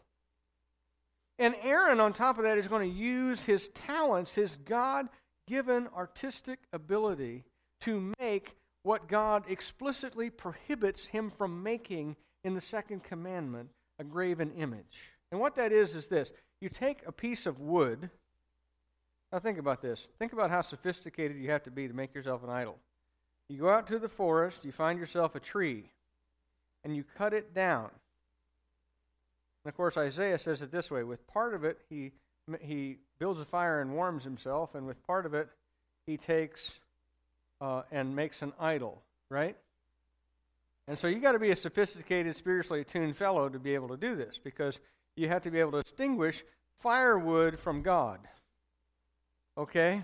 And 1.40 1.56
Aaron, 1.62 2.00
on 2.00 2.14
top 2.14 2.38
of 2.38 2.44
that, 2.44 2.58
is 2.58 2.68
going 2.68 2.90
to 2.90 2.96
use 2.96 3.44
his 3.44 3.68
talents, 3.70 4.36
his 4.36 4.56
God 4.56 5.08
given 5.48 5.88
artistic 5.96 6.60
ability 6.74 7.44
to 7.82 8.14
make 8.20 8.56
what 8.84 9.08
God 9.08 9.44
explicitly 9.48 10.30
prohibits 10.30 11.06
him 11.06 11.30
from 11.30 11.64
making 11.64 12.16
in 12.44 12.54
the 12.54 12.62
second 12.62 13.04
commandment 13.04 13.70
a 14.00 14.04
graven 14.04 14.52
image. 14.54 15.12
And 15.32 15.40
what 15.40 15.56
that 15.56 15.72
is, 15.72 15.96
is 15.96 16.08
this 16.08 16.34
you 16.62 16.70
take 16.70 17.02
a 17.06 17.12
piece 17.12 17.46
of 17.46 17.60
wood. 17.60 18.10
Now, 19.32 19.40
think 19.40 19.60
about 19.60 19.82
this. 19.82 20.10
Think 20.20 20.32
about 20.32 20.50
how 20.50 20.62
sophisticated 20.62 21.38
you 21.38 21.52
have 21.52 21.64
to 21.64 21.72
be 21.72 21.88
to 21.88 21.94
make 21.94 22.16
yourself 22.16 22.44
an 22.44 22.50
idol. 22.50 22.78
You 23.50 23.60
go 23.60 23.70
out 23.70 23.88
to 23.88 24.00
the 24.00 24.10
forest, 24.10 24.64
you 24.64 24.72
find 24.72 24.98
yourself 24.98 25.36
a 25.36 25.40
tree, 25.40 25.92
and 26.88 26.96
you 26.96 27.04
cut 27.18 27.34
it 27.34 27.54
down. 27.54 27.90
And 29.64 29.70
of 29.70 29.76
course, 29.76 29.98
Isaiah 29.98 30.40
says 30.40 30.62
it 30.62 30.72
this 30.72 30.90
way 30.90 31.04
with 31.04 31.28
part 31.28 31.54
of 31.54 31.66
it, 31.66 31.82
he 31.90 32.14
he 32.62 33.00
builds 33.20 33.42
a 33.42 33.46
fire 33.46 33.82
and 33.82 33.94
warms 33.94 34.24
himself, 34.24 34.74
and 34.74 34.88
with 34.88 35.06
part 35.06 35.26
of 35.26 35.34
it, 35.34 35.50
he 36.06 36.16
takes 36.16 36.80
uh, 37.60 37.82
and 37.92 38.16
makes 38.16 38.42
an 38.42 38.54
idol, 38.58 39.02
right? 39.30 39.58
And 40.88 40.98
so 40.98 41.08
you 41.08 41.20
got 41.20 41.34
to 41.34 41.40
be 41.40 41.52
a 41.52 41.58
sophisticated, 41.58 42.38
spiritually 42.38 42.80
attuned 42.80 43.18
fellow 43.18 43.50
to 43.50 43.60
be 43.60 43.76
able 43.76 43.90
to 43.90 43.98
do 43.98 44.16
this 44.16 44.40
because 44.42 44.80
you 45.18 45.28
have 45.28 45.42
to 45.42 45.52
be 45.52 45.60
able 45.60 45.74
to 45.74 45.82
distinguish 45.82 46.46
firewood 46.76 47.60
from 47.60 47.82
God. 47.82 48.20
Okay? 49.58 50.04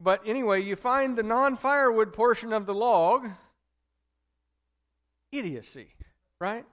But 0.00 0.22
anyway, 0.26 0.60
you 0.60 0.74
find 0.74 1.16
the 1.16 1.22
non 1.22 1.56
firewood 1.56 2.12
portion 2.12 2.52
of 2.52 2.66
the 2.66 2.74
log 2.74 3.28
idiocy, 5.32 5.88
right? 6.40 6.64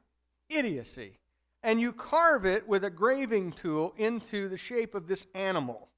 Idiocy 0.50 1.20
and 1.66 1.82
you 1.82 1.92
carve 1.92 2.46
it 2.46 2.68
with 2.68 2.84
a 2.84 2.92
graving 2.92 3.52
tool 3.52 3.92
into 3.98 4.48
the 4.48 4.58
shape 4.58 4.94
of 4.94 5.08
this 5.08 5.26
animal. 5.34 5.90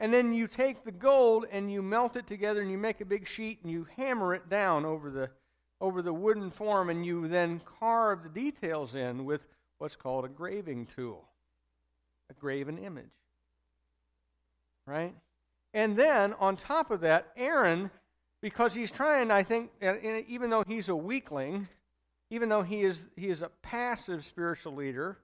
And 0.00 0.12
then 0.12 0.32
you 0.32 0.48
take 0.48 0.84
the 0.84 0.90
gold 0.90 1.46
and 1.52 1.70
you 1.70 1.82
melt 1.82 2.16
it 2.16 2.26
together 2.26 2.60
and 2.60 2.70
you 2.70 2.78
make 2.78 3.00
a 3.00 3.04
big 3.04 3.28
sheet 3.28 3.60
and 3.62 3.70
you 3.70 3.86
hammer 3.96 4.34
it 4.34 4.48
down 4.50 4.84
over 4.84 5.08
the 5.08 5.30
over 5.80 6.02
the 6.02 6.12
wooden 6.12 6.50
form 6.50 6.90
and 6.90 7.06
you 7.06 7.28
then 7.28 7.60
carve 7.64 8.24
the 8.24 8.28
details 8.28 8.96
in 8.96 9.24
with 9.24 9.46
what's 9.78 9.94
called 9.94 10.24
a 10.24 10.28
graving 10.28 10.86
tool. 10.86 11.28
A 12.28 12.34
graven 12.34 12.76
image. 12.76 13.04
Right? 14.84 15.14
And 15.72 15.96
then 15.96 16.34
on 16.40 16.56
top 16.56 16.90
of 16.90 17.02
that, 17.02 17.28
Aaron 17.36 17.92
because 18.40 18.74
he's 18.74 18.90
trying, 18.90 19.30
I 19.30 19.44
think, 19.44 19.70
even 20.28 20.50
though 20.50 20.64
he's 20.66 20.88
a 20.88 20.96
weakling, 20.96 21.68
even 22.30 22.48
though 22.48 22.62
he 22.62 22.82
is, 22.82 23.08
he 23.16 23.28
is 23.28 23.42
a 23.42 23.50
passive 23.62 24.24
spiritual 24.24 24.74
leader 24.74 25.18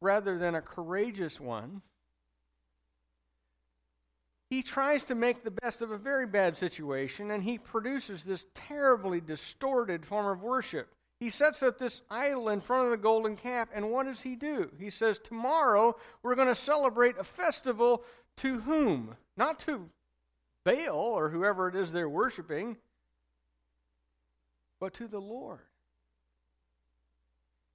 rather 0.00 0.38
than 0.38 0.54
a 0.54 0.60
courageous 0.60 1.40
one, 1.40 1.82
he 4.50 4.62
tries 4.62 5.04
to 5.06 5.14
make 5.14 5.42
the 5.42 5.50
best 5.50 5.82
of 5.82 5.90
a 5.90 5.98
very 5.98 6.26
bad 6.26 6.56
situation 6.56 7.30
and 7.30 7.42
he 7.42 7.58
produces 7.58 8.22
this 8.22 8.46
terribly 8.54 9.20
distorted 9.20 10.06
form 10.06 10.26
of 10.26 10.42
worship. 10.42 10.94
He 11.18 11.30
sets 11.30 11.62
up 11.62 11.78
this 11.78 12.02
idol 12.10 12.48
in 12.50 12.60
front 12.60 12.84
of 12.84 12.90
the 12.90 12.96
golden 12.96 13.36
calf, 13.36 13.68
and 13.72 13.90
what 13.90 14.04
does 14.04 14.20
he 14.20 14.36
do? 14.36 14.70
He 14.78 14.90
says, 14.90 15.18
Tomorrow 15.18 15.96
we're 16.22 16.34
going 16.34 16.48
to 16.48 16.54
celebrate 16.54 17.16
a 17.18 17.24
festival 17.24 18.04
to 18.38 18.60
whom? 18.60 19.16
Not 19.36 19.58
to 19.60 19.88
Baal 20.64 20.96
or 20.96 21.30
whoever 21.30 21.68
it 21.68 21.76
is 21.76 21.92
they're 21.92 22.08
worshiping, 22.08 22.76
but 24.80 24.92
to 24.94 25.06
the 25.08 25.20
Lord. 25.20 25.60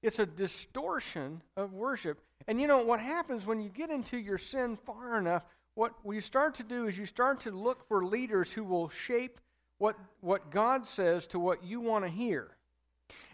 It's 0.02 0.20
a 0.20 0.26
distortion 0.26 1.42
of 1.58 1.74
worship. 1.74 2.22
And 2.48 2.60
you 2.60 2.68
know 2.68 2.84
what 2.84 3.00
happens 3.00 3.46
when 3.46 3.62
you 3.62 3.70
get 3.70 3.90
into 3.90 4.18
your 4.18 4.38
sin 4.38 4.78
far 4.86 5.18
enough? 5.18 5.44
What 5.76 5.94
you 6.10 6.22
start 6.22 6.56
to 6.56 6.64
do 6.64 6.88
is 6.88 6.98
you 6.98 7.06
start 7.06 7.42
to 7.42 7.52
look 7.52 7.88
for 7.88 8.06
leaders 8.06 8.52
who 8.52 8.64
will 8.64 8.90
shape 8.90 9.40
what, 9.78 9.98
what 10.22 10.52
God 10.52 10.86
says 10.86 11.28
to 11.28 11.40
what 11.40 11.64
you 11.64 11.80
want 11.80 12.06
to 12.06 12.10
hear. 12.10 12.50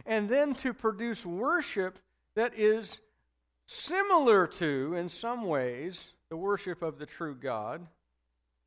And 0.05 0.29
then 0.29 0.53
to 0.55 0.73
produce 0.73 1.25
worship 1.25 1.99
that 2.35 2.53
is 2.57 2.99
similar 3.67 4.47
to, 4.47 4.93
in 4.95 5.09
some 5.09 5.43
ways, 5.43 6.03
the 6.29 6.37
worship 6.37 6.81
of 6.81 6.99
the 6.99 7.05
true 7.05 7.35
God, 7.35 7.85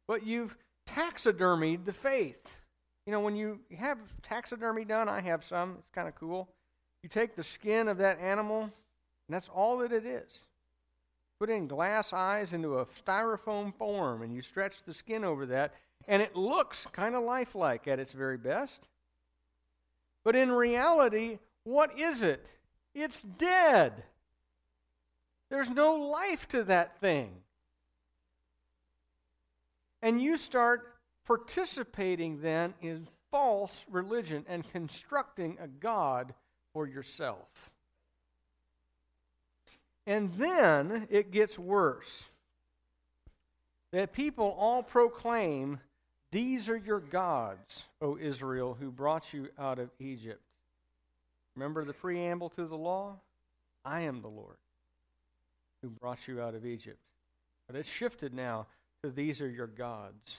but 0.06 0.26
you've 0.26 0.56
taxidermied 0.86 1.84
the 1.84 1.92
faith. 1.92 2.56
You 3.06 3.12
know, 3.12 3.20
when 3.20 3.36
you 3.36 3.60
have 3.76 3.98
taxidermy 4.22 4.84
done, 4.84 5.08
I 5.08 5.20
have 5.20 5.44
some, 5.44 5.76
it's 5.78 5.90
kind 5.90 6.08
of 6.08 6.14
cool. 6.14 6.48
You 7.02 7.08
take 7.08 7.36
the 7.36 7.44
skin 7.44 7.88
of 7.88 7.98
that 7.98 8.20
animal, 8.20 8.62
and 8.62 8.70
that's 9.28 9.48
all 9.48 9.78
that 9.78 9.92
it 9.92 10.04
is. 10.04 10.44
Put 11.38 11.50
in 11.50 11.68
glass 11.68 12.12
eyes 12.12 12.52
into 12.52 12.78
a 12.78 12.86
styrofoam 12.86 13.74
form, 13.74 14.22
and 14.22 14.34
you 14.34 14.42
stretch 14.42 14.82
the 14.82 14.94
skin 14.94 15.24
over 15.24 15.46
that, 15.46 15.74
and 16.08 16.20
it 16.20 16.34
looks 16.34 16.86
kind 16.92 17.14
of 17.14 17.22
lifelike 17.22 17.86
at 17.86 18.00
its 18.00 18.12
very 18.12 18.36
best. 18.36 18.88
But 20.24 20.34
in 20.34 20.50
reality, 20.50 21.38
what 21.64 21.96
is 21.98 22.22
it? 22.22 22.44
It's 22.94 23.22
dead. 23.22 24.02
There's 25.50 25.70
no 25.70 25.94
life 25.94 26.48
to 26.48 26.64
that 26.64 27.00
thing. 27.00 27.30
And 30.02 30.20
you 30.20 30.36
start 30.36 30.94
participating 31.26 32.40
then 32.40 32.74
in 32.80 33.06
false 33.30 33.84
religion 33.90 34.44
and 34.48 34.68
constructing 34.70 35.56
a 35.60 35.68
God 35.68 36.34
for 36.72 36.86
yourself. 36.86 37.70
And 40.06 40.32
then 40.34 41.06
it 41.10 41.30
gets 41.30 41.58
worse. 41.58 42.24
that 43.92 44.12
people 44.12 44.54
all 44.58 44.82
proclaim, 44.82 45.80
These 46.30 46.68
are 46.68 46.76
your 46.76 47.00
gods, 47.00 47.84
O 48.00 48.18
Israel, 48.18 48.76
who 48.78 48.90
brought 48.90 49.32
you 49.32 49.48
out 49.58 49.78
of 49.78 49.90
Egypt. 49.98 50.42
Remember 51.56 51.84
the 51.84 51.94
preamble 51.94 52.50
to 52.50 52.66
the 52.66 52.76
law? 52.76 53.16
I 53.84 54.02
am 54.02 54.20
the 54.20 54.28
Lord 54.28 54.56
who 55.82 55.88
brought 55.88 56.28
you 56.28 56.40
out 56.40 56.54
of 56.54 56.66
Egypt. 56.66 56.98
But 57.66 57.76
it's 57.76 57.88
shifted 57.88 58.34
now 58.34 58.66
to 59.02 59.10
these 59.10 59.40
are 59.40 59.48
your 59.48 59.66
gods. 59.66 60.36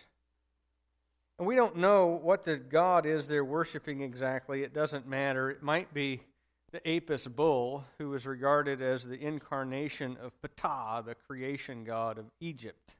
And 1.40 1.48
we 1.48 1.56
don't 1.56 1.78
know 1.78 2.20
what 2.22 2.44
the 2.44 2.58
God 2.58 3.06
is 3.06 3.26
they're 3.26 3.46
worshiping 3.46 4.02
exactly. 4.02 4.64
It 4.64 4.74
doesn't 4.74 5.08
matter. 5.08 5.50
It 5.50 5.64
might 5.64 5.94
be 5.94 6.22
the 6.72 6.88
Apis 6.88 7.28
bull, 7.28 7.86
who 7.98 8.10
was 8.10 8.26
regarded 8.26 8.82
as 8.82 9.06
the 9.06 9.20
incarnation 9.20 10.18
of 10.22 10.34
Ptah, 10.42 11.02
the 11.06 11.16
creation 11.16 11.86
god 11.86 12.18
of 12.18 12.26
Egypt. 12.42 12.96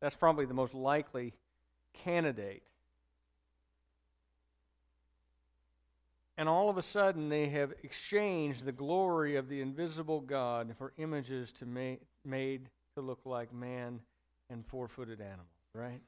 That's 0.00 0.16
probably 0.16 0.46
the 0.46 0.54
most 0.54 0.74
likely 0.74 1.34
candidate. 1.92 2.62
And 6.38 6.48
all 6.48 6.70
of 6.70 6.78
a 6.78 6.82
sudden, 6.82 7.28
they 7.28 7.48
have 7.48 7.72
exchanged 7.82 8.64
the 8.64 8.72
glory 8.72 9.36
of 9.36 9.48
the 9.48 9.60
invisible 9.60 10.20
God 10.20 10.74
for 10.78 10.94
images 10.96 11.52
to 11.52 11.66
ma- 11.66 11.96
made 12.24 12.70
to 12.94 13.02
look 13.02 13.20
like 13.26 13.52
man 13.52 14.00
and 14.48 14.66
four 14.66 14.88
footed 14.88 15.20
animals, 15.20 15.48
right? 15.74 16.00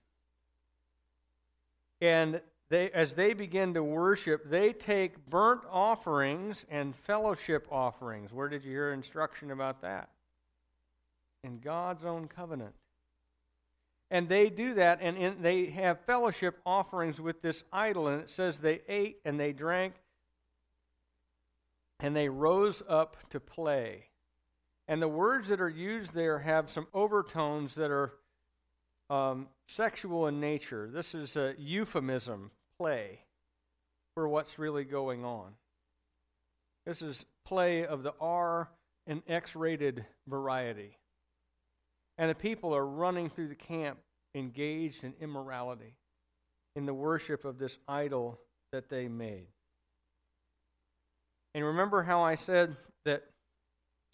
And 2.01 2.41
they, 2.69 2.91
as 2.91 3.15
they 3.15 3.33
begin 3.33 3.75
to 3.75 3.83
worship, 3.83 4.49
they 4.49 4.73
take 4.73 5.27
burnt 5.29 5.63
offerings 5.71 6.67
and 6.71 6.95
fellowship 6.95 7.67
offerings. 7.71 8.33
Where 8.33 8.49
did 8.49 8.65
you 8.65 8.73
hear 8.73 8.93
instruction 8.93 9.51
about 9.51 9.83
that? 9.83 10.11
In 11.43 11.61
God's 11.61 12.05
own 12.05 12.29
covenant. 12.29 12.75
And 14.11 14.29
they 14.29 14.49
do 14.49 14.75
that, 14.75 15.01
and 15.03 15.19
in, 15.19 15.43
they 15.43 15.67
have 15.67 16.01
fellowship 16.01 16.59
offerings 16.65 17.21
with 17.21 17.43
this 17.43 17.63
idol, 17.73 18.09
and 18.09 18.23
it 18.23 18.31
says 18.31 18.59
they 18.59 18.81
ate 18.89 19.19
and 19.25 19.39
they 19.39 19.53
drank 19.53 19.95
and 22.01 22.15
they 22.15 22.29
rose 22.29 22.83
up 22.89 23.17
to 23.31 23.41
play. 23.41 24.05
And 24.87 25.03
the 25.03 25.09
words 25.09 25.49
that 25.49 25.61
are 25.61 25.69
used 25.69 26.15
there 26.15 26.39
have 26.39 26.71
some 26.71 26.87
overtones 26.95 27.75
that 27.75 27.91
are 27.91 28.15
um, 29.11 29.49
sexual 29.69 30.27
in 30.27 30.41
nature. 30.41 30.89
This 30.93 31.15
is 31.15 31.37
a 31.37 31.55
euphemism, 31.59 32.51
play, 32.79 33.21
for 34.15 34.29
what's 34.29 34.59
really 34.59 34.85
going 34.85 35.25
on. 35.25 35.53
This 36.87 37.03
is 37.03 37.25
play 37.45 37.87
of 37.87 38.03
the 38.03 38.15
R 38.21 38.69
and 39.07 39.23
X 39.29 39.55
rated 39.57 40.05
variety. 40.27 40.97
And 42.17 42.31
the 42.31 42.35
people 42.35 42.75
are 42.75 42.87
running 42.87 43.31
through 43.31 43.49
the 43.49 43.55
camp 43.55 43.99
engaged 44.35 45.05
in 45.05 45.15
immorality, 45.21 45.95
in 46.77 46.87
the 46.87 46.95
worship 46.95 47.45
of 47.45 47.59
this 47.59 47.79
idol 47.87 48.39
that 48.73 48.89
they 48.89 49.09
made. 49.09 49.47
And 51.55 51.65
remember 51.65 52.03
how 52.03 52.23
I 52.23 52.35
said 52.35 52.77
that 53.05 53.25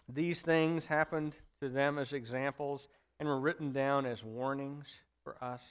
these 0.09 0.43
things 0.43 0.87
happened 0.87 1.33
to 1.61 1.69
them 1.69 1.99
as 1.99 2.13
examples 2.13 2.89
and 3.19 3.29
were 3.29 3.39
written 3.39 3.73
down 3.73 4.07
as 4.07 4.25
warnings 4.25 4.87
for 5.23 5.43
us? 5.43 5.63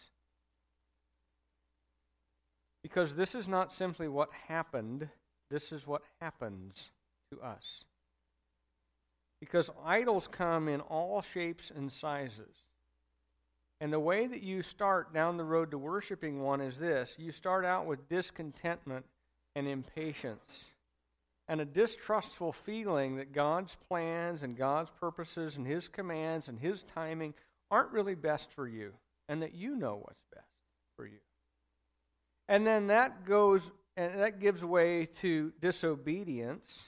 Because 2.81 3.15
this 3.15 3.33
is 3.33 3.47
not 3.47 3.71
simply 3.71 4.07
what 4.07 4.29
happened, 4.47 5.07
this 5.49 5.71
is 5.71 5.87
what 5.87 6.03
happens 6.19 6.91
to 7.31 7.41
us. 7.41 7.85
Because 9.39 9.69
idols 9.85 10.27
come 10.27 10.67
in 10.67 10.81
all 10.81 11.21
shapes 11.21 11.71
and 11.73 11.91
sizes. 11.91 12.63
And 13.81 13.91
the 13.91 13.99
way 13.99 14.27
that 14.27 14.43
you 14.43 14.61
start 14.61 15.13
down 15.13 15.37
the 15.37 15.43
road 15.43 15.71
to 15.71 15.77
worshiping 15.77 16.41
one 16.41 16.61
is 16.61 16.77
this 16.77 17.15
you 17.17 17.31
start 17.31 17.65
out 17.65 17.85
with 17.85 18.07
discontentment 18.07 19.05
and 19.55 19.67
impatience 19.67 20.65
and 21.47 21.59
a 21.59 21.65
distrustful 21.65 22.53
feeling 22.53 23.17
that 23.17 23.33
God's 23.33 23.75
plans 23.87 24.43
and 24.43 24.57
God's 24.57 24.91
purposes 24.91 25.57
and 25.57 25.67
His 25.67 25.87
commands 25.87 26.47
and 26.47 26.59
His 26.59 26.83
timing 26.83 27.33
aren't 27.69 27.91
really 27.91 28.15
best 28.15 28.51
for 28.51 28.67
you, 28.67 28.93
and 29.27 29.41
that 29.41 29.53
you 29.53 29.75
know 29.75 29.95
what's 29.95 30.23
best 30.33 30.47
for 30.95 31.05
you. 31.05 31.19
And 32.47 32.65
then 32.65 32.87
that 32.87 33.25
goes 33.25 33.71
and 33.95 34.19
that 34.19 34.39
gives 34.39 34.63
way 34.65 35.05
to 35.21 35.53
disobedience, 35.61 36.79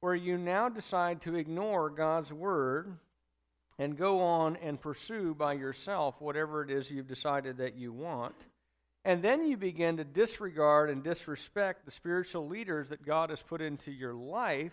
where 0.00 0.14
you 0.14 0.36
now 0.36 0.68
decide 0.68 1.22
to 1.22 1.36
ignore 1.36 1.88
God's 1.88 2.32
word 2.32 2.98
and 3.78 3.96
go 3.96 4.20
on 4.20 4.56
and 4.56 4.80
pursue 4.80 5.34
by 5.34 5.54
yourself 5.54 6.20
whatever 6.20 6.62
it 6.62 6.70
is 6.70 6.90
you've 6.90 7.08
decided 7.08 7.56
that 7.58 7.76
you 7.76 7.92
want. 7.92 8.34
And 9.04 9.22
then 9.22 9.46
you 9.46 9.56
begin 9.56 9.98
to 9.98 10.04
disregard 10.04 10.88
and 10.88 11.02
disrespect 11.02 11.84
the 11.84 11.90
spiritual 11.90 12.48
leaders 12.48 12.88
that 12.88 13.04
God 13.04 13.30
has 13.30 13.42
put 13.42 13.60
into 13.60 13.90
your 13.90 14.14
life, 14.14 14.72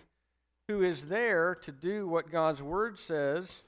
who 0.67 0.83
is 0.83 1.05
there 1.05 1.55
to 1.63 1.71
do 1.71 2.07
what 2.07 2.31
God's 2.31 2.61
word 2.61 2.97
says, 2.97 3.63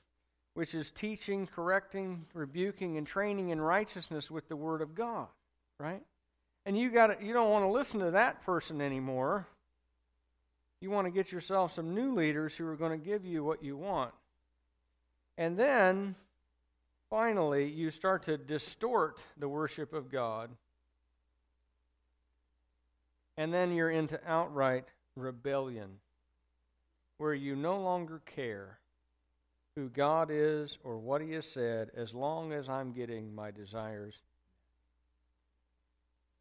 which 0.53 0.73
is 0.73 0.89
teaching, 0.89 1.47
correcting, 1.47 2.25
rebuking, 2.33 2.97
and 2.97 3.05
training 3.05 3.49
in 3.49 3.59
righteousness 3.59 4.31
with 4.31 4.47
the 4.47 4.55
word 4.55 4.81
of 4.81 4.95
God, 4.95 5.27
right? 5.79 6.03
And 6.65 6.77
you 6.77 6.89
got 6.91 7.21
you 7.21 7.33
don't 7.33 7.49
want 7.49 7.65
to 7.65 7.71
listen 7.71 7.99
to 7.99 8.11
that 8.11 8.43
person 8.45 8.79
anymore. 8.79 9.47
You 10.79 10.91
want 10.91 11.07
to 11.07 11.11
get 11.11 11.31
yourself 11.31 11.73
some 11.73 11.93
new 11.93 12.13
leaders 12.13 12.55
who 12.55 12.67
are 12.67 12.75
going 12.75 12.97
to 12.97 13.05
give 13.05 13.25
you 13.25 13.43
what 13.43 13.63
you 13.63 13.75
want. 13.75 14.13
And 15.37 15.57
then 15.57 16.15
finally, 17.13 17.69
you 17.69 17.91
start 17.91 18.23
to 18.23 18.39
distort 18.39 19.23
the 19.37 19.47
worship 19.47 19.93
of 19.93 20.11
God. 20.11 20.49
And 23.37 23.53
then 23.53 23.71
you're 23.71 23.91
into 23.91 24.19
outright 24.27 24.85
rebellion, 25.15 25.99
where 27.19 27.35
you 27.35 27.55
no 27.55 27.79
longer 27.79 28.19
care 28.25 28.79
who 29.75 29.89
God 29.89 30.29
is 30.31 30.79
or 30.83 30.97
what 30.97 31.21
He 31.21 31.33
has 31.33 31.45
said 31.45 31.91
as 31.95 32.15
long 32.15 32.51
as 32.51 32.67
I'm 32.67 32.93
getting 32.93 33.35
my 33.35 33.51
desires. 33.51 34.15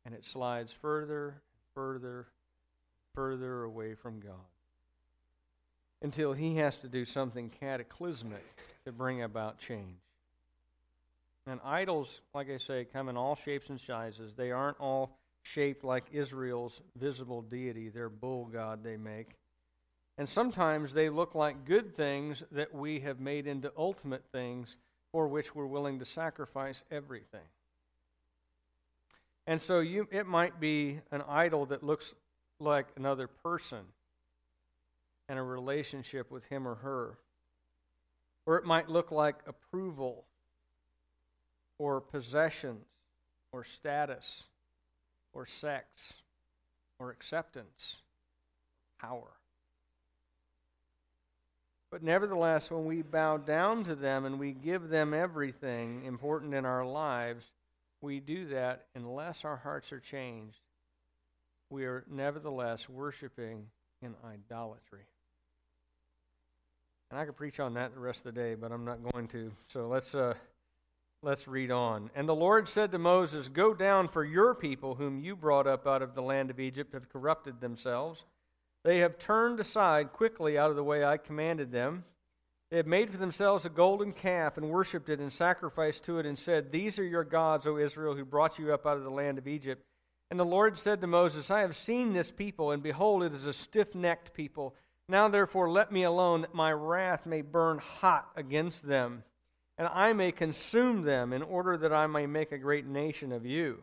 And 0.06 0.14
it 0.14 0.24
slides 0.24 0.72
further, 0.72 1.42
further, 1.74 2.28
further 3.14 3.64
away 3.64 3.94
from 3.94 4.20
God 4.20 4.48
until 6.00 6.32
He 6.32 6.56
has 6.56 6.78
to 6.78 6.88
do 6.88 7.04
something 7.04 7.50
cataclysmic 7.60 8.56
to 8.86 8.92
bring 8.92 9.20
about 9.20 9.58
change. 9.58 10.01
And 11.46 11.60
idols, 11.64 12.22
like 12.34 12.50
I 12.50 12.58
say, 12.58 12.84
come 12.84 13.08
in 13.08 13.16
all 13.16 13.36
shapes 13.36 13.68
and 13.68 13.80
sizes. 13.80 14.34
They 14.34 14.52
aren't 14.52 14.78
all 14.78 15.18
shaped 15.42 15.84
like 15.84 16.04
Israel's 16.12 16.80
visible 16.96 17.42
deity, 17.42 17.88
their 17.88 18.08
bull 18.08 18.46
god 18.46 18.84
they 18.84 18.96
make. 18.96 19.36
And 20.18 20.28
sometimes 20.28 20.92
they 20.92 21.08
look 21.08 21.34
like 21.34 21.64
good 21.64 21.96
things 21.96 22.44
that 22.52 22.74
we 22.74 23.00
have 23.00 23.18
made 23.18 23.46
into 23.46 23.72
ultimate 23.76 24.24
things 24.30 24.76
for 25.10 25.26
which 25.26 25.54
we're 25.54 25.66
willing 25.66 25.98
to 25.98 26.04
sacrifice 26.04 26.84
everything. 26.90 27.40
And 29.46 29.60
so 29.60 29.80
you, 29.80 30.06
it 30.12 30.26
might 30.26 30.60
be 30.60 31.00
an 31.10 31.22
idol 31.28 31.66
that 31.66 31.82
looks 31.82 32.14
like 32.60 32.86
another 32.96 33.26
person 33.26 33.80
and 35.28 35.38
a 35.38 35.42
relationship 35.42 36.30
with 36.30 36.44
him 36.44 36.68
or 36.68 36.76
her. 36.76 37.18
Or 38.46 38.56
it 38.58 38.64
might 38.64 38.88
look 38.88 39.10
like 39.10 39.36
approval 39.46 40.24
or 41.82 42.00
possessions 42.00 42.84
or 43.50 43.64
status 43.64 44.44
or 45.32 45.44
sex 45.44 46.12
or 47.00 47.10
acceptance, 47.10 47.96
power. 49.00 49.32
But 51.90 52.04
nevertheless, 52.04 52.70
when 52.70 52.84
we 52.84 53.02
bow 53.02 53.36
down 53.36 53.82
to 53.86 53.96
them 53.96 54.24
and 54.24 54.38
we 54.38 54.52
give 54.52 54.90
them 54.90 55.12
everything 55.12 56.04
important 56.04 56.54
in 56.54 56.64
our 56.64 56.86
lives, 56.86 57.50
we 58.00 58.20
do 58.20 58.46
that 58.50 58.86
unless 58.94 59.44
our 59.44 59.56
hearts 59.56 59.92
are 59.92 59.98
changed. 59.98 60.60
We 61.68 61.84
are 61.84 62.04
nevertheless 62.08 62.88
worshiping 62.88 63.66
in 64.02 64.14
idolatry. 64.24 65.06
And 67.10 67.18
I 67.18 67.24
could 67.24 67.36
preach 67.36 67.58
on 67.58 67.74
that 67.74 67.92
the 67.92 68.00
rest 68.00 68.20
of 68.24 68.34
the 68.34 68.40
day, 68.40 68.54
but 68.54 68.70
I'm 68.70 68.84
not 68.84 69.00
going 69.10 69.26
to. 69.28 69.50
So 69.66 69.88
let's. 69.88 70.14
Uh, 70.14 70.34
Let's 71.24 71.46
read 71.46 71.70
on. 71.70 72.10
And 72.16 72.28
the 72.28 72.34
Lord 72.34 72.68
said 72.68 72.90
to 72.90 72.98
Moses, 72.98 73.48
Go 73.48 73.74
down, 73.74 74.08
for 74.08 74.24
your 74.24 74.56
people, 74.56 74.96
whom 74.96 75.20
you 75.20 75.36
brought 75.36 75.68
up 75.68 75.86
out 75.86 76.02
of 76.02 76.16
the 76.16 76.22
land 76.22 76.50
of 76.50 76.58
Egypt, 76.58 76.94
have 76.94 77.08
corrupted 77.08 77.60
themselves. 77.60 78.24
They 78.82 78.98
have 78.98 79.20
turned 79.20 79.60
aside 79.60 80.12
quickly 80.12 80.58
out 80.58 80.70
of 80.70 80.76
the 80.76 80.82
way 80.82 81.04
I 81.04 81.18
commanded 81.18 81.70
them. 81.70 82.02
They 82.72 82.76
have 82.78 82.88
made 82.88 83.12
for 83.12 83.18
themselves 83.18 83.64
a 83.64 83.70
golden 83.70 84.12
calf 84.12 84.56
and 84.56 84.68
worshipped 84.68 85.08
it 85.10 85.20
and 85.20 85.32
sacrificed 85.32 86.02
to 86.04 86.18
it 86.18 86.26
and 86.26 86.36
said, 86.36 86.72
These 86.72 86.98
are 86.98 87.04
your 87.04 87.22
gods, 87.22 87.68
O 87.68 87.76
Israel, 87.76 88.16
who 88.16 88.24
brought 88.24 88.58
you 88.58 88.74
up 88.74 88.84
out 88.84 88.96
of 88.96 89.04
the 89.04 89.10
land 89.10 89.38
of 89.38 89.46
Egypt. 89.46 89.84
And 90.28 90.40
the 90.40 90.44
Lord 90.44 90.76
said 90.76 91.00
to 91.02 91.06
Moses, 91.06 91.52
I 91.52 91.60
have 91.60 91.76
seen 91.76 92.14
this 92.14 92.32
people, 92.32 92.72
and 92.72 92.82
behold, 92.82 93.22
it 93.22 93.32
is 93.32 93.46
a 93.46 93.52
stiff 93.52 93.94
necked 93.94 94.34
people. 94.34 94.74
Now 95.08 95.28
therefore 95.28 95.70
let 95.70 95.92
me 95.92 96.02
alone, 96.02 96.40
that 96.40 96.54
my 96.54 96.72
wrath 96.72 97.26
may 97.26 97.42
burn 97.42 97.78
hot 97.78 98.28
against 98.34 98.88
them 98.88 99.22
and 99.78 99.88
I 99.92 100.12
may 100.12 100.32
consume 100.32 101.02
them 101.02 101.32
in 101.32 101.42
order 101.42 101.76
that 101.76 101.92
I 101.92 102.06
may 102.06 102.26
make 102.26 102.52
a 102.52 102.58
great 102.58 102.86
nation 102.86 103.32
of 103.32 103.46
you. 103.46 103.82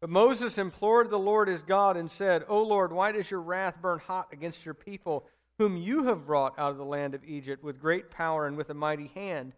But 0.00 0.10
Moses 0.10 0.58
implored 0.58 1.10
the 1.10 1.18
Lord 1.18 1.48
his 1.48 1.62
God 1.62 1.96
and 1.96 2.10
said, 2.10 2.44
O 2.48 2.62
Lord, 2.62 2.92
why 2.92 3.12
does 3.12 3.30
your 3.30 3.40
wrath 3.40 3.80
burn 3.80 3.98
hot 3.98 4.28
against 4.32 4.64
your 4.64 4.74
people, 4.74 5.26
whom 5.58 5.76
you 5.76 6.04
have 6.04 6.26
brought 6.26 6.58
out 6.58 6.70
of 6.70 6.76
the 6.76 6.84
land 6.84 7.14
of 7.14 7.24
Egypt 7.24 7.64
with 7.64 7.80
great 7.80 8.10
power 8.10 8.46
and 8.46 8.56
with 8.56 8.70
a 8.70 8.74
mighty 8.74 9.10
hand? 9.14 9.54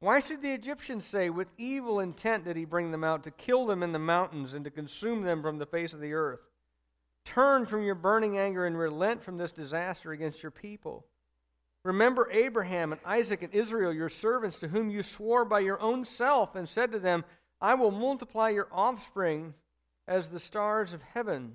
Why 0.00 0.20
should 0.20 0.42
the 0.42 0.52
Egyptians 0.52 1.06
say, 1.06 1.30
With 1.30 1.48
evil 1.56 2.00
intent 2.00 2.44
did 2.44 2.56
he 2.56 2.64
bring 2.64 2.90
them 2.90 3.04
out, 3.04 3.22
to 3.24 3.30
kill 3.30 3.66
them 3.66 3.82
in 3.82 3.92
the 3.92 3.98
mountains 3.98 4.54
and 4.54 4.64
to 4.64 4.70
consume 4.70 5.22
them 5.22 5.42
from 5.42 5.58
the 5.58 5.66
face 5.66 5.92
of 5.92 6.00
the 6.00 6.14
earth? 6.14 6.40
Turn 7.24 7.64
from 7.64 7.82
your 7.82 7.94
burning 7.94 8.36
anger 8.36 8.66
and 8.66 8.76
relent 8.76 9.22
from 9.22 9.38
this 9.38 9.52
disaster 9.52 10.12
against 10.12 10.42
your 10.42 10.50
people. 10.50 11.06
Remember 11.84 12.28
Abraham 12.30 12.92
and 12.92 13.00
Isaac 13.04 13.42
and 13.42 13.52
Israel, 13.52 13.92
your 13.92 14.08
servants, 14.08 14.58
to 14.60 14.68
whom 14.68 14.90
you 14.90 15.02
swore 15.02 15.44
by 15.44 15.60
your 15.60 15.80
own 15.80 16.04
self 16.04 16.56
and 16.56 16.68
said 16.68 16.92
to 16.92 16.98
them, 16.98 17.24
I 17.60 17.74
will 17.74 17.90
multiply 17.90 18.48
your 18.48 18.68
offspring 18.72 19.54
as 20.08 20.28
the 20.28 20.38
stars 20.38 20.92
of 20.92 21.02
heaven. 21.02 21.54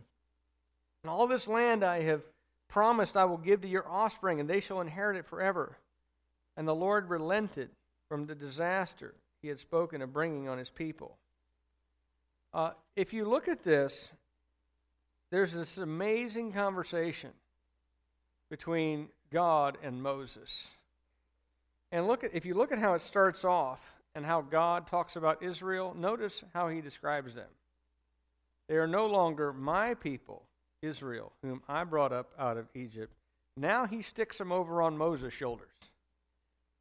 And 1.03 1.09
all 1.09 1.27
this 1.27 1.47
land 1.47 1.83
I 1.83 2.03
have 2.03 2.21
promised 2.67 3.17
I 3.17 3.25
will 3.25 3.37
give 3.37 3.61
to 3.61 3.67
your 3.67 3.87
offspring, 3.87 4.39
and 4.39 4.47
they 4.47 4.59
shall 4.59 4.81
inherit 4.81 5.17
it 5.17 5.25
forever. 5.25 5.77
And 6.55 6.67
the 6.67 6.75
Lord 6.75 7.09
relented 7.09 7.69
from 8.07 8.27
the 8.27 8.35
disaster 8.35 9.15
he 9.41 9.47
had 9.47 9.59
spoken 9.59 10.01
of 10.01 10.13
bringing 10.13 10.47
on 10.47 10.57
his 10.57 10.69
people. 10.69 11.17
Uh, 12.53 12.71
if 12.95 13.13
you 13.13 13.25
look 13.25 13.47
at 13.47 13.63
this, 13.63 14.11
there's 15.31 15.53
this 15.53 15.77
amazing 15.77 16.51
conversation 16.51 17.31
between 18.49 19.09
God 19.31 19.77
and 19.83 20.01
Moses. 20.01 20.69
And 21.91 22.07
look 22.07 22.23
at 22.23 22.33
if 22.33 22.45
you 22.45 22.53
look 22.53 22.71
at 22.71 22.79
how 22.79 22.93
it 22.93 23.01
starts 23.01 23.43
off 23.43 23.95
and 24.15 24.25
how 24.25 24.41
God 24.41 24.87
talks 24.87 25.15
about 25.15 25.43
Israel, 25.43 25.95
notice 25.97 26.43
how 26.53 26.67
he 26.69 26.81
describes 26.81 27.35
them. 27.35 27.49
They 28.67 28.75
are 28.75 28.87
no 28.87 29.07
longer 29.07 29.51
my 29.51 29.95
people, 29.95 30.43
Israel, 30.81 31.31
whom 31.41 31.63
I 31.67 31.83
brought 31.83 32.13
up 32.13 32.31
out 32.37 32.57
of 32.57 32.67
Egypt. 32.75 33.13
Now 33.57 33.85
he 33.85 34.01
sticks 34.01 34.37
them 34.37 34.51
over 34.51 34.81
on 34.81 34.97
Moses' 34.97 35.33
shoulders. 35.33 35.67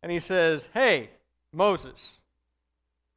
And 0.02 0.12
he 0.12 0.20
says, 0.20 0.70
Hey, 0.74 1.11
Moses, 1.52 2.18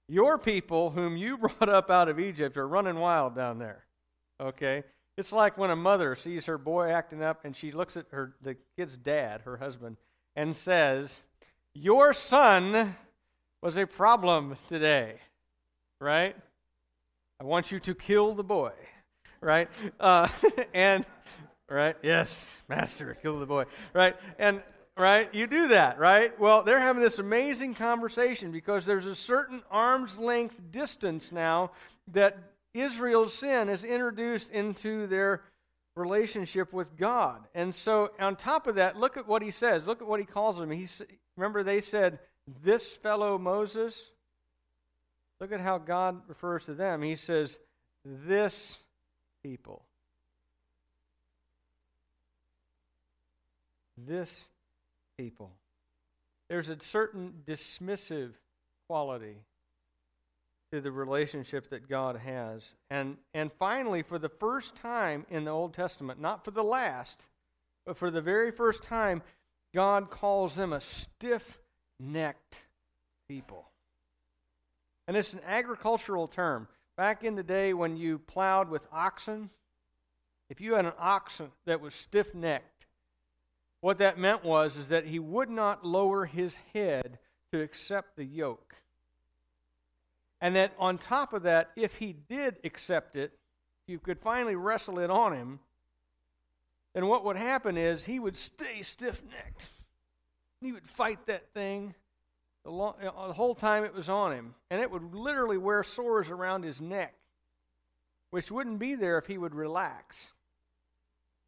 your 0.07 0.37
people 0.37 0.91
whom 0.91 1.17
you 1.17 1.37
brought 1.37 1.69
up 1.69 1.89
out 1.89 2.09
of 2.09 2.19
Egypt 2.19 2.57
are 2.57 2.67
running 2.67 2.95
wild 2.95 3.35
down 3.35 3.59
there. 3.59 3.83
Okay? 4.39 4.83
It's 5.21 5.31
like 5.31 5.55
when 5.55 5.69
a 5.69 5.75
mother 5.75 6.15
sees 6.15 6.47
her 6.47 6.57
boy 6.57 6.89
acting 6.89 7.21
up 7.21 7.45
and 7.45 7.55
she 7.55 7.71
looks 7.71 7.95
at 7.95 8.07
her 8.09 8.33
the 8.41 8.57
kid's 8.75 8.97
dad, 8.97 9.41
her 9.41 9.57
husband, 9.57 9.97
and 10.35 10.55
says, 10.55 11.21
Your 11.75 12.11
son 12.11 12.95
was 13.61 13.77
a 13.77 13.85
problem 13.85 14.57
today. 14.67 15.17
Right? 15.99 16.35
I 17.39 17.43
want 17.43 17.71
you 17.71 17.79
to 17.81 17.93
kill 17.93 18.33
the 18.33 18.43
boy, 18.43 18.71
right? 19.41 19.69
Uh, 19.99 20.27
and, 20.73 21.05
right? 21.69 21.95
Yes, 22.01 22.59
master, 22.67 23.15
kill 23.21 23.39
the 23.39 23.45
boy, 23.45 23.65
right? 23.93 24.15
And, 24.39 24.63
right? 24.97 25.31
You 25.35 25.45
do 25.45 25.67
that, 25.67 25.99
right? 25.99 26.39
Well, 26.39 26.63
they're 26.63 26.79
having 26.79 27.03
this 27.03 27.19
amazing 27.19 27.75
conversation 27.75 28.51
because 28.51 28.87
there's 28.87 29.05
a 29.05 29.13
certain 29.13 29.61
arm's 29.69 30.17
length 30.17 30.59
distance 30.71 31.31
now 31.31 31.73
that 32.07 32.50
Israel's 32.73 33.33
sin 33.33 33.69
is 33.69 33.83
introduced 33.83 34.51
into 34.51 35.07
their 35.07 35.43
relationship 35.95 36.71
with 36.71 36.95
God. 36.97 37.47
And 37.53 37.73
so, 37.75 38.11
on 38.19 38.35
top 38.35 38.67
of 38.67 38.75
that, 38.75 38.95
look 38.95 39.17
at 39.17 39.27
what 39.27 39.41
he 39.41 39.51
says. 39.51 39.85
Look 39.85 40.01
at 40.01 40.07
what 40.07 40.19
he 40.19 40.25
calls 40.25 40.59
him. 40.59 40.71
He's, 40.71 41.01
remember, 41.35 41.63
they 41.63 41.81
said, 41.81 42.19
This 42.63 42.95
fellow 42.95 43.37
Moses, 43.37 44.11
Look 45.41 45.51
at 45.51 45.59
how 45.59 45.79
God 45.79 46.21
refers 46.27 46.65
to 46.65 46.75
them. 46.75 47.01
He 47.01 47.15
says, 47.15 47.59
This 48.05 48.77
people. 49.41 49.83
This 53.97 54.47
people. 55.17 55.51
There's 56.47 56.69
a 56.69 56.79
certain 56.79 57.33
dismissive 57.43 58.33
quality 58.87 59.37
to 60.71 60.81
the 60.81 60.91
relationship 60.91 61.69
that 61.69 61.89
God 61.89 62.15
has. 62.17 62.73
And, 62.89 63.17
and 63.33 63.51
finally, 63.59 64.03
for 64.03 64.17
the 64.17 64.29
first 64.29 64.75
time 64.75 65.25
in 65.29 65.43
the 65.43 65.51
Old 65.51 65.73
Testament, 65.73 66.19
not 66.21 66.45
for 66.45 66.51
the 66.51 66.63
last, 66.63 67.29
but 67.85 67.97
for 67.97 68.09
the 68.09 68.21
very 68.21 68.51
first 68.51 68.83
time, 68.83 69.21
God 69.73 70.09
calls 70.09 70.55
them 70.55 70.73
a 70.73 70.79
stiff 70.79 71.59
necked 71.99 72.57
people. 73.27 73.69
And 75.07 75.17
it's 75.17 75.33
an 75.33 75.41
agricultural 75.45 76.27
term. 76.27 76.67
Back 76.95 77.23
in 77.23 77.35
the 77.35 77.43
day 77.43 77.73
when 77.73 77.97
you 77.97 78.19
plowed 78.19 78.69
with 78.69 78.87
oxen, 78.91 79.49
if 80.49 80.61
you 80.61 80.75
had 80.75 80.85
an 80.85 80.93
oxen 80.99 81.51
that 81.65 81.81
was 81.81 81.95
stiff 81.95 82.33
necked, 82.33 82.85
what 83.81 83.97
that 83.97 84.19
meant 84.19 84.43
was 84.45 84.77
is 84.77 84.89
that 84.89 85.07
he 85.07 85.19
would 85.19 85.49
not 85.49 85.85
lower 85.85 86.25
his 86.25 86.57
head 86.73 87.17
to 87.51 87.61
accept 87.61 88.15
the 88.15 88.25
yoke. 88.25 88.75
And 90.41 90.55
that 90.55 90.73
on 90.79 90.97
top 90.97 91.33
of 91.33 91.43
that, 91.43 91.71
if 91.75 91.97
he 91.97 92.13
did 92.13 92.57
accept 92.63 93.15
it, 93.15 93.31
you 93.87 93.99
could 93.99 94.19
finally 94.19 94.55
wrestle 94.55 94.97
it 94.99 95.11
on 95.11 95.33
him, 95.33 95.59
then 96.93 97.07
what 97.07 97.23
would 97.23 97.37
happen 97.37 97.77
is 97.77 98.05
he 98.05 98.19
would 98.19 98.35
stay 98.35 98.81
stiff 98.81 99.21
necked. 99.31 99.69
He 100.59 100.71
would 100.71 100.87
fight 100.87 101.25
that 101.27 101.53
thing 101.53 101.95
the, 102.63 102.71
long, 102.71 102.95
uh, 103.01 103.27
the 103.27 103.33
whole 103.33 103.55
time 103.55 103.83
it 103.83 103.93
was 103.93 104.09
on 104.09 104.33
him. 104.33 104.55
And 104.69 104.81
it 104.81 104.91
would 104.91 105.13
literally 105.13 105.57
wear 105.57 105.83
sores 105.83 106.29
around 106.29 106.63
his 106.63 106.81
neck, 106.81 107.15
which 108.29 108.51
wouldn't 108.51 108.79
be 108.79 108.95
there 108.95 109.17
if 109.17 109.27
he 109.27 109.37
would 109.37 109.55
relax 109.55 110.27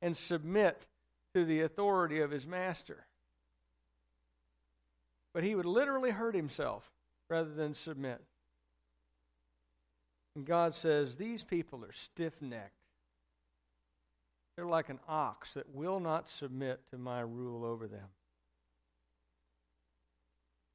and 0.01 0.15
submit 0.15 0.85
to 1.33 1.45
the 1.45 1.61
authority 1.61 2.19
of 2.19 2.31
his 2.31 2.45
master. 2.45 3.05
But 5.33 5.43
he 5.43 5.55
would 5.55 5.65
literally 5.65 6.11
hurt 6.11 6.35
himself 6.35 6.91
rather 7.29 7.53
than 7.53 7.73
submit. 7.73 8.21
And 10.35 10.45
God 10.45 10.75
says, 10.75 11.15
These 11.15 11.43
people 11.43 11.83
are 11.85 11.91
stiff 11.91 12.33
necked. 12.41 12.71
They're 14.55 14.65
like 14.65 14.89
an 14.89 14.99
ox 15.07 15.55
that 15.55 15.73
will 15.73 15.99
not 15.99 16.29
submit 16.29 16.79
to 16.91 16.97
my 16.97 17.21
rule 17.21 17.65
over 17.65 17.87
them. 17.87 18.09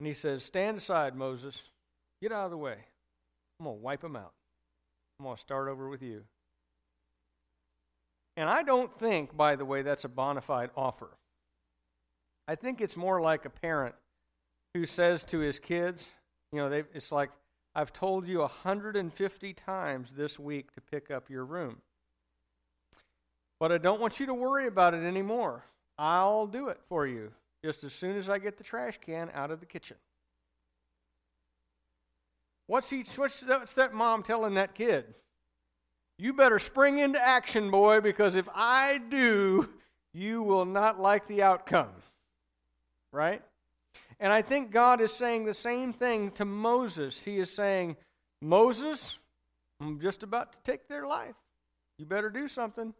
And 0.01 0.07
he 0.07 0.15
says, 0.15 0.45
Stand 0.45 0.79
aside, 0.79 1.15
Moses. 1.15 1.61
Get 2.23 2.33
out 2.33 2.47
of 2.47 2.51
the 2.51 2.57
way. 2.57 2.77
I'm 3.59 3.65
going 3.65 3.77
to 3.77 3.83
wipe 3.83 4.01
them 4.01 4.17
out. 4.17 4.33
I'm 5.19 5.25
going 5.25 5.37
to 5.37 5.41
start 5.41 5.69
over 5.69 5.89
with 5.89 6.03
you. 6.03 6.23
And 8.37 8.49
I 8.49 8.63
don't 8.63 8.97
think, 8.97 9.37
by 9.37 9.57
the 9.57 9.65
way, 9.65 9.83
that's 9.83 10.05
a 10.05 10.09
bona 10.09 10.41
fide 10.41 10.71
offer. 10.77 11.11
I 12.47 12.55
think 12.55 12.81
it's 12.81 12.97
more 12.97 13.21
like 13.21 13.45
a 13.45 13.51
parent 13.51 13.95
who 14.75 14.87
says 14.87 15.25
to 15.25 15.41
his 15.41 15.59
kids, 15.59 16.09
you 16.53 16.59
know, 16.59 16.85
it's 16.95 17.11
like, 17.11 17.31
I've 17.79 17.93
told 17.93 18.27
you 18.27 18.41
150 18.41 19.53
times 19.53 20.11
this 20.17 20.37
week 20.37 20.75
to 20.75 20.81
pick 20.81 21.13
up 21.13 21.31
your 21.31 21.45
room. 21.45 21.77
But 23.61 23.71
I 23.71 23.79
don't 23.79 24.01
want 24.01 24.19
you 24.19 24.27
to 24.27 24.35
worry 24.35 24.67
about 24.67 24.95
it 24.95 25.05
anymore. 25.07 25.63
I'll 25.97 26.49
do 26.49 26.71
it 26.71 26.81
for 26.89 27.07
you 27.07 27.31
just 27.65 27.85
as 27.85 27.93
soon 27.93 28.17
as 28.17 28.29
I 28.29 28.41
get 28.41 28.59
the 28.59 28.65
trash 28.65 28.99
can 29.01 29.31
out 29.33 29.53
of 29.53 29.61
the 29.61 29.67
kitchen. 29.67 29.97
What's, 32.67 32.91
he, 32.91 33.05
what's, 33.15 33.45
what's 33.47 33.75
that 33.75 33.95
mom 33.95 34.25
telling 34.25 34.55
that 34.55 34.75
kid? 34.75 35.15
You 36.19 36.33
better 36.33 36.59
spring 36.59 36.99
into 36.99 37.25
action, 37.25 37.71
boy, 37.71 38.01
because 38.01 38.35
if 38.35 38.49
I 38.57 39.01
do, 39.09 39.69
you 40.13 40.43
will 40.43 40.65
not 40.65 40.99
like 40.99 41.29
the 41.29 41.45
outcome. 41.45 41.93
Right? 43.13 43.41
And 44.21 44.33
I 44.33 44.43
think 44.43 44.73
God 44.73 45.01
is 45.01 45.13
saying 45.13 45.45
the 45.45 45.55
same 45.55 45.93
thing 45.93 46.33
to 46.33 46.45
Moses. 46.45 47.23
He 47.23 47.39
is 47.39 47.53
saying, 47.53 47.97
Moses, 48.41 49.19
I'm 49.81 50.01
just 50.01 50.23
about 50.23 50.53
to 50.53 50.59
take 50.65 50.89
their 50.89 51.07
life. 51.07 51.37
You 51.99 52.07
better 52.07 52.31
do 52.31 52.49
something. 52.49 52.95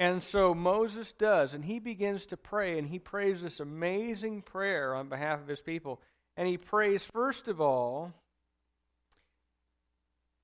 And 0.00 0.22
so 0.22 0.54
Moses 0.54 1.12
does, 1.12 1.54
and 1.54 1.64
he 1.64 1.80
begins 1.80 2.26
to 2.26 2.36
pray, 2.36 2.78
and 2.78 2.88
he 2.88 2.98
prays 2.98 3.42
this 3.42 3.60
amazing 3.60 4.42
prayer 4.42 4.94
on 4.94 5.08
behalf 5.08 5.40
of 5.40 5.48
his 5.48 5.60
people. 5.60 6.00
And 6.36 6.46
he 6.46 6.56
prays, 6.56 7.02
first 7.02 7.48
of 7.48 7.60
all, 7.60 8.12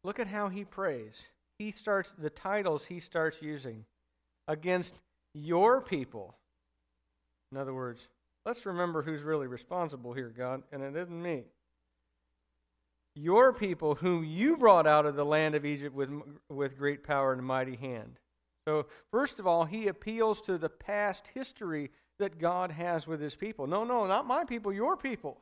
look 0.02 0.18
at 0.18 0.26
how 0.26 0.48
he 0.48 0.64
prays. 0.64 1.22
He 1.58 1.70
starts, 1.70 2.12
the 2.18 2.30
titles 2.30 2.86
he 2.86 2.98
starts 2.98 3.40
using 3.40 3.84
against 4.48 4.92
your 5.34 5.80
people. 5.80 6.34
In 7.52 7.58
other 7.58 7.72
words, 7.72 8.08
let's 8.46 8.66
remember 8.66 9.02
who's 9.02 9.22
really 9.22 9.46
responsible 9.46 10.12
here, 10.12 10.32
God, 10.36 10.62
and 10.72 10.82
it 10.82 10.96
isn't 10.96 11.22
me. 11.22 11.44
Your 13.16 13.52
people, 13.52 13.94
whom 13.94 14.24
you 14.24 14.56
brought 14.56 14.86
out 14.86 15.06
of 15.06 15.14
the 15.14 15.24
land 15.24 15.54
of 15.54 15.64
Egypt 15.64 15.94
with, 15.94 16.10
with 16.48 16.76
great 16.76 17.04
power 17.04 17.32
and 17.32 17.44
mighty 17.44 17.76
hand. 17.76 18.18
So, 18.66 18.86
first 19.10 19.38
of 19.38 19.46
all, 19.46 19.64
he 19.64 19.88
appeals 19.88 20.40
to 20.42 20.58
the 20.58 20.68
past 20.68 21.28
history 21.34 21.90
that 22.18 22.38
God 22.38 22.70
has 22.70 23.06
with 23.06 23.20
his 23.20 23.36
people. 23.36 23.66
No, 23.66 23.84
no, 23.84 24.06
not 24.06 24.26
my 24.26 24.44
people, 24.44 24.72
your 24.72 24.96
people. 24.96 25.38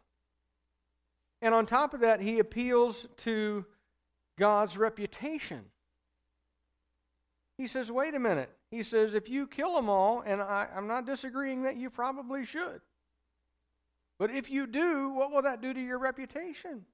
And 1.40 1.54
on 1.54 1.66
top 1.66 1.94
of 1.94 2.00
that, 2.00 2.20
he 2.20 2.38
appeals 2.38 3.06
to 3.18 3.64
God's 4.38 4.76
reputation. 4.76 5.64
He 7.58 7.66
says, 7.66 7.90
wait 7.92 8.14
a 8.14 8.18
minute. 8.18 8.50
He 8.70 8.82
says, 8.82 9.14
if 9.14 9.28
you 9.28 9.46
kill 9.46 9.74
them 9.74 9.88
all, 9.88 10.22
and 10.24 10.40
I, 10.40 10.68
I'm 10.74 10.86
not 10.86 11.06
disagreeing 11.06 11.62
that 11.62 11.76
you 11.76 11.90
probably 11.90 12.44
should, 12.44 12.80
but 14.22 14.30
if 14.30 14.48
you 14.48 14.68
do, 14.68 15.10
what 15.10 15.32
will 15.32 15.42
that 15.42 15.60
do 15.60 15.74
to 15.74 15.80
your 15.80 15.98
reputation? 15.98 16.84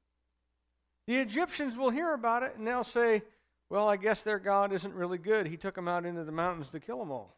The 1.06 1.16
Egyptians 1.16 1.76
will 1.76 1.90
hear 1.90 2.14
about 2.14 2.42
it 2.42 2.54
and 2.56 2.66
they'll 2.66 2.84
say, 2.84 3.20
well, 3.68 3.86
I 3.86 3.98
guess 3.98 4.22
their 4.22 4.38
God 4.38 4.72
isn't 4.72 4.94
really 4.94 5.18
good. 5.18 5.46
He 5.46 5.58
took 5.58 5.74
them 5.74 5.88
out 5.88 6.06
into 6.06 6.24
the 6.24 6.32
mountains 6.32 6.70
to 6.70 6.80
kill 6.80 6.98
them 6.98 7.10
all. 7.10 7.36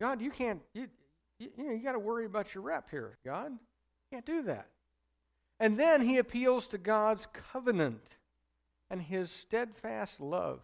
God, 0.00 0.22
you 0.22 0.30
can't, 0.30 0.62
you, 0.72 0.88
you, 1.38 1.50
you, 1.58 1.64
know, 1.66 1.72
you 1.74 1.84
got 1.84 1.92
to 1.92 1.98
worry 1.98 2.24
about 2.24 2.54
your 2.54 2.62
rep 2.62 2.88
here, 2.90 3.18
God. 3.26 3.50
You 3.50 4.16
can't 4.16 4.24
do 4.24 4.44
that. 4.44 4.68
And 5.60 5.78
then 5.78 6.00
he 6.00 6.16
appeals 6.16 6.66
to 6.68 6.78
God's 6.78 7.26
covenant 7.52 8.16
and 8.88 9.02
his 9.02 9.30
steadfast 9.30 10.18
love 10.18 10.60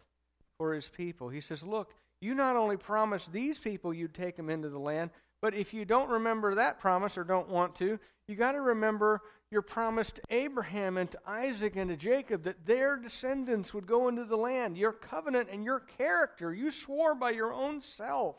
for 0.57 0.73
his 0.73 0.89
people. 0.89 1.29
He 1.29 1.43
says, 1.43 1.63
Look, 1.63 1.93
you 2.23 2.35
not 2.35 2.57
only 2.57 2.79
promised 2.79 3.35
these 3.35 3.59
people 3.59 3.93
you'd 3.93 4.15
take 4.15 4.39
them 4.39 4.49
into 4.49 4.71
the 4.71 4.79
land, 4.79 5.11
but 5.40 5.55
if 5.55 5.72
you 5.72 5.85
don't 5.85 6.11
remember 6.11 6.55
that 6.57 6.81
promise 6.81 7.16
or 7.16 7.24
don't 7.24 7.48
want 7.48 7.77
to, 7.77 7.98
you 8.27 8.35
got 8.35 8.53
to 8.53 8.61
remember 8.61 9.22
your 9.51 9.62
promise 9.62 10.11
to 10.11 10.20
Abraham 10.31 10.96
and 10.98 11.11
to 11.11 11.18
Isaac 11.27 11.77
and 11.77 11.88
to 11.90 11.96
Jacob 11.96 12.42
that 12.42 12.66
their 12.66 12.96
descendants 12.96 13.72
would 13.72 13.87
go 13.87 14.09
into 14.09 14.24
the 14.24 14.37
land. 14.37 14.77
Your 14.77 14.92
covenant 14.92 15.48
and 15.51 15.64
your 15.64 15.81
character, 15.81 16.53
you 16.53 16.70
swore 16.70 17.14
by 17.14 17.31
your 17.31 17.53
own 17.53 17.81
self, 17.81 18.37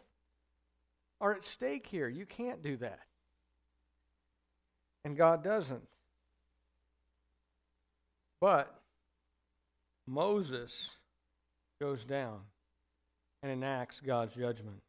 are 1.19 1.33
at 1.33 1.43
stake 1.43 1.87
here. 1.87 2.07
You 2.07 2.25
can't 2.25 2.61
do 2.61 2.77
that. 2.77 2.99
And 5.03 5.17
God 5.17 5.43
doesn't. 5.43 5.87
But 8.39 8.73
Moses 10.05 10.91
goes 11.81 12.05
down 12.05 12.39
and 13.41 13.51
enacts 13.51 13.99
God's 13.99 14.35
judgment. 14.35 14.81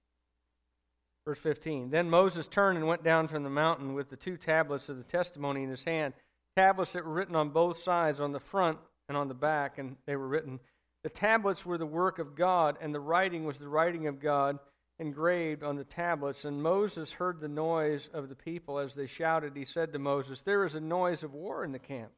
Verse 1.27 1.39
15 1.39 1.91
Then 1.91 2.11
Moses 2.11 2.47
turned 2.47 2.79
and 2.79 2.87
went 2.87 3.05
down 3.05 3.29
from 3.29 3.43
the 3.43 3.51
mountain 3.51 3.95
with 3.95 4.11
the 4.11 4.17
two 4.17 4.37
tablets 4.37 4.89
of 4.89 4.97
the 4.97 5.05
testimony 5.05 5.63
in 5.63 5.71
his 5.71 5.85
hand, 5.85 6.15
tablets 6.57 6.93
that 6.93 7.05
were 7.05 7.13
written 7.13 7.37
on 7.37 7.51
both 7.51 7.79
sides, 7.79 8.21
on 8.21 8.33
the 8.33 8.41
front 8.41 8.79
and 9.09 9.17
on 9.17 9.29
the 9.29 9.35
back, 9.35 9.79
and 9.79 9.97
they 10.07 10.17
were 10.17 10.29
written. 10.29 10.61
The 11.03 11.11
tablets 11.11 11.65
were 11.65 11.79
the 11.79 11.87
work 11.87 12.19
of 12.19 12.35
God, 12.35 12.77
and 12.81 12.95
the 12.95 13.01
writing 13.01 13.45
was 13.45 13.59
the 13.59 13.69
writing 13.69 14.07
of 14.07 14.21
God 14.21 14.59
engraved 14.99 15.63
on 15.63 15.77
the 15.77 15.85
tablets. 15.85 16.45
And 16.45 16.63
Moses 16.63 17.13
heard 17.13 17.41
the 17.41 17.49
noise 17.49 18.09
of 18.13 18.29
the 18.29 18.35
people 18.35 18.79
as 18.79 18.95
they 18.95 19.07
shouted. 19.07 19.57
He 19.57 19.65
said 19.65 19.93
to 19.93 19.99
Moses, 19.99 20.43
There 20.43 20.65
is 20.65 20.75
a 20.75 20.81
noise 20.81 21.23
of 21.23 21.33
war 21.33 21.65
in 21.65 21.73
the 21.73 21.79
camp. 21.79 22.11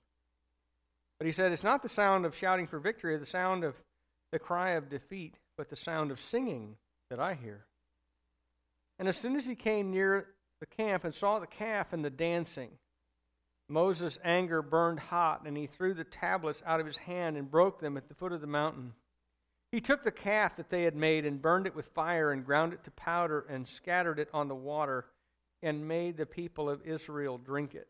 But 1.19 1.27
he 1.27 1.33
said, 1.33 1.53
It's 1.53 1.63
not 1.63 1.83
the 1.83 1.89
sound 1.89 2.27
of 2.27 2.37
shouting 2.37 2.67
for 2.67 2.81
victory, 2.81 3.15
or 3.15 3.19
the 3.19 3.27
sound 3.27 3.63
of 3.63 3.77
the 4.33 4.41
cry 4.41 4.71
of 4.71 4.89
defeat, 4.89 5.37
but 5.57 5.69
the 5.69 5.77
sound 5.77 6.11
of 6.11 6.19
singing 6.19 6.77
that 7.11 7.21
I 7.21 7.35
hear. 7.35 7.65
And 9.03 9.09
as 9.09 9.17
soon 9.17 9.35
as 9.35 9.45
he 9.45 9.57
came 9.57 9.91
near 9.91 10.29
the 10.61 10.67
camp 10.67 11.03
and 11.03 11.13
saw 11.13 11.41
the 11.41 11.47
calf 11.49 11.93
and 11.93 12.05
the 12.05 12.09
dancing, 12.09 12.71
Moses' 13.69 14.17
anger 14.23 14.63
burned 14.63 15.01
hot, 15.01 15.43
and 15.45 15.57
he 15.57 15.67
threw 15.67 15.93
the 15.93 16.05
tablets 16.05 16.63
out 16.65 16.79
of 16.79 16.87
his 16.87 16.99
hand 16.99 17.37
and 17.37 17.51
broke 17.51 17.81
them 17.81 17.97
at 17.97 18.07
the 18.07 18.15
foot 18.15 18.31
of 18.31 18.41
the 18.41 18.47
mountain. 18.47 18.93
He 19.73 19.81
took 19.81 20.05
the 20.05 20.13
calf 20.13 20.55
that 20.55 20.71
they 20.71 20.85
had 20.85 20.95
made 20.95 21.27
and 21.27 21.43
burned 21.43 21.67
it 21.67 21.75
with 21.75 21.89
fire 21.89 22.31
and 22.31 22.47
ground 22.47 22.75
it 22.75 22.85
to 22.85 22.93
powder 22.93 23.45
and 23.49 23.67
scattered 23.67 24.21
it 24.21 24.29
on 24.33 24.47
the 24.47 24.55
water 24.55 25.07
and 25.65 25.89
made 25.89 26.17
the 26.17 26.25
people 26.25 26.71
of 26.71 26.87
Israel 26.87 27.39
drink 27.39 27.75
it. 27.75 27.89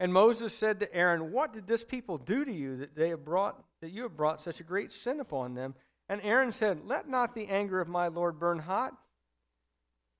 And 0.00 0.14
Moses 0.14 0.56
said 0.56 0.80
to 0.80 0.94
Aaron, 0.94 1.30
What 1.30 1.52
did 1.52 1.66
this 1.66 1.84
people 1.84 2.16
do 2.16 2.46
to 2.46 2.52
you 2.52 2.78
that 2.78 2.96
they 2.96 3.10
have 3.10 3.22
brought 3.22 3.62
that 3.82 3.92
you 3.92 4.04
have 4.04 4.16
brought 4.16 4.40
such 4.40 4.60
a 4.60 4.64
great 4.64 4.92
sin 4.92 5.20
upon 5.20 5.52
them? 5.52 5.74
And 6.08 6.22
Aaron 6.22 6.52
said, 6.52 6.86
Let 6.86 7.06
not 7.06 7.34
the 7.34 7.48
anger 7.48 7.82
of 7.82 7.88
my 7.88 8.08
Lord 8.08 8.38
burn 8.38 8.60
hot. 8.60 8.94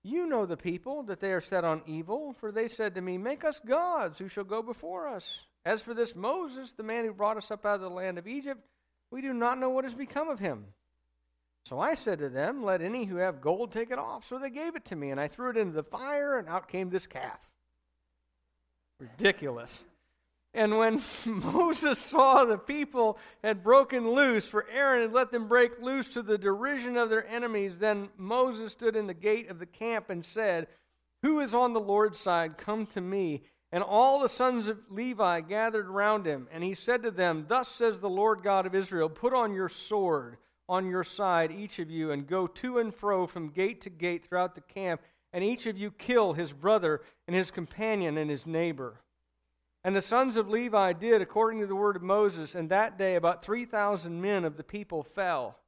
You 0.07 0.27
know 0.27 0.45
the 0.45 0.59
people, 0.59 1.03
that 1.05 1.21
they 1.21 1.33
are 1.33 1.41
set 1.41 1.65
on 1.65 1.81
evil, 1.87 2.35
for 2.35 2.53
they 2.53 2.69
said 2.69 2.95
to 2.95 3.01
me, 3.01 3.17
Make 3.17 3.43
us 3.43 3.59
gods 3.67 4.19
who 4.19 4.29
shall 4.29 4.45
go 4.45 4.63
before 4.63 5.09
us. 5.09 5.47
As 5.65 5.81
for 5.81 5.95
this 5.95 6.15
Moses, 6.15 6.73
the 6.73 6.83
man 6.83 7.07
who 7.07 7.15
brought 7.15 7.39
us 7.39 7.51
up 7.51 7.65
out 7.65 7.77
of 7.77 7.81
the 7.81 7.89
land 7.89 8.19
of 8.19 8.29
Egypt, 8.29 8.61
we 9.11 9.23
do 9.23 9.33
not 9.33 9.59
know 9.59 9.71
what 9.71 9.85
has 9.85 9.95
become 9.95 10.29
of 10.29 10.39
him. 10.39 10.67
So 11.65 11.81
I 11.81 11.95
said 11.95 12.19
to 12.19 12.29
them, 12.29 12.63
Let 12.63 12.83
any 12.83 13.07
who 13.07 13.17
have 13.17 13.41
gold 13.41 13.73
take 13.73 13.91
it 13.91 13.99
off. 13.99 14.27
So 14.27 14.39
they 14.39 14.51
gave 14.51 14.77
it 14.77 14.85
to 14.87 14.97
me, 14.97 15.11
and 15.11 15.19
I 15.19 15.29
threw 15.29 15.49
it 15.51 15.57
into 15.57 15.73
the 15.73 15.83
fire, 15.83 16.39
and 16.39 16.51
out 16.51 16.69
came 16.69 16.91
this 16.91 17.07
calf. 17.07 17.41
Ridiculous. 19.01 19.85
And 20.55 20.79
when 20.79 21.03
Moses 21.27 21.99
saw 21.99 22.45
the 22.45 22.59
people 22.59 23.19
had 23.43 23.65
broken 23.65 24.13
loose, 24.13 24.47
for 24.47 24.67
Aaron 24.71 25.03
had 25.03 25.13
let 25.13 25.33
them 25.33 25.49
break 25.49 25.81
loose 25.83 26.09
to 26.15 26.23
the 26.23 26.39
derision 26.39 26.97
of 26.97 27.11
their 27.11 27.27
enemies, 27.27 27.79
then 27.79 28.09
Moses 28.17 28.73
stood 28.73 28.95
in 28.95 29.09
the 29.09 29.15
gate 29.15 29.51
of 29.51 29.59
the 29.59 29.67
camp 29.67 30.11
and 30.11 30.25
said, 30.25 30.69
Who 31.23 31.41
is 31.41 31.55
on 31.55 31.73
the 31.73 31.81
Lord's 31.81 32.21
side? 32.21 32.57
Come 32.57 32.87
to 32.87 33.01
me. 33.01 33.43
And 33.73 33.83
all 33.83 34.21
the 34.21 34.29
sons 34.29 34.69
of 34.69 34.79
Levi 34.89 35.41
gathered 35.41 35.89
round 35.89 36.27
him, 36.27 36.47
and 36.53 36.63
he 36.63 36.75
said 36.75 37.03
to 37.03 37.11
them, 37.11 37.47
Thus 37.49 37.69
says 37.69 37.99
the 37.99 38.09
Lord 38.09 38.45
God 38.45 38.67
of 38.67 38.75
Israel, 38.77 39.09
Put 39.09 39.35
on 39.35 39.53
your 39.53 39.69
sword 39.69 40.37
on 40.69 40.89
your 40.89 41.03
side, 41.03 41.51
each 41.51 41.81
of 41.81 41.91
you, 41.91 42.13
and 42.13 42.27
go 42.27 42.47
to 42.47 42.79
and 42.79 42.95
fro 42.95 43.27
from 43.27 43.49
gate 43.49 43.81
to 43.83 43.91
gate 43.91 44.25
throughout 44.25 44.55
the 44.55 44.61
camp, 44.61 45.03
and 45.33 45.43
each 45.43 45.67
of 45.67 45.77
you 45.77 45.91
kill 45.91 46.35
his 46.35 46.53
brother 46.53 47.01
and 47.27 47.35
his 47.35 47.51
companion 47.51 48.17
and 48.17 48.31
his 48.31 48.47
neighbor. 48.47 49.01
And 49.85 49.95
the 49.95 50.01
sons 50.01 50.39
of 50.39 50.49
Levi 50.49 50.95
did 50.95 51.21
according 51.21 51.61
to 51.61 51.67
the 51.67 51.77
word 51.77 51.97
of 51.97 52.03
Moses, 52.03 52.55
and 52.55 52.71
that 52.71 52.97
day 52.97 53.17
about 53.17 53.45
3,000 53.45 54.21
men 54.21 54.47
of 54.47 54.57
the 54.57 54.65
people 54.65 55.03
fell. 55.03 55.59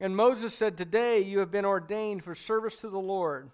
And 0.00 0.16
Moses 0.16 0.52
said, 0.52 0.76
Today 0.76 1.20
you 1.20 1.38
have 1.38 1.52
been 1.52 1.64
ordained 1.64 2.24
for 2.24 2.34
service 2.34 2.74
to 2.76 2.90
the 2.90 2.98
Lord, 2.98 3.50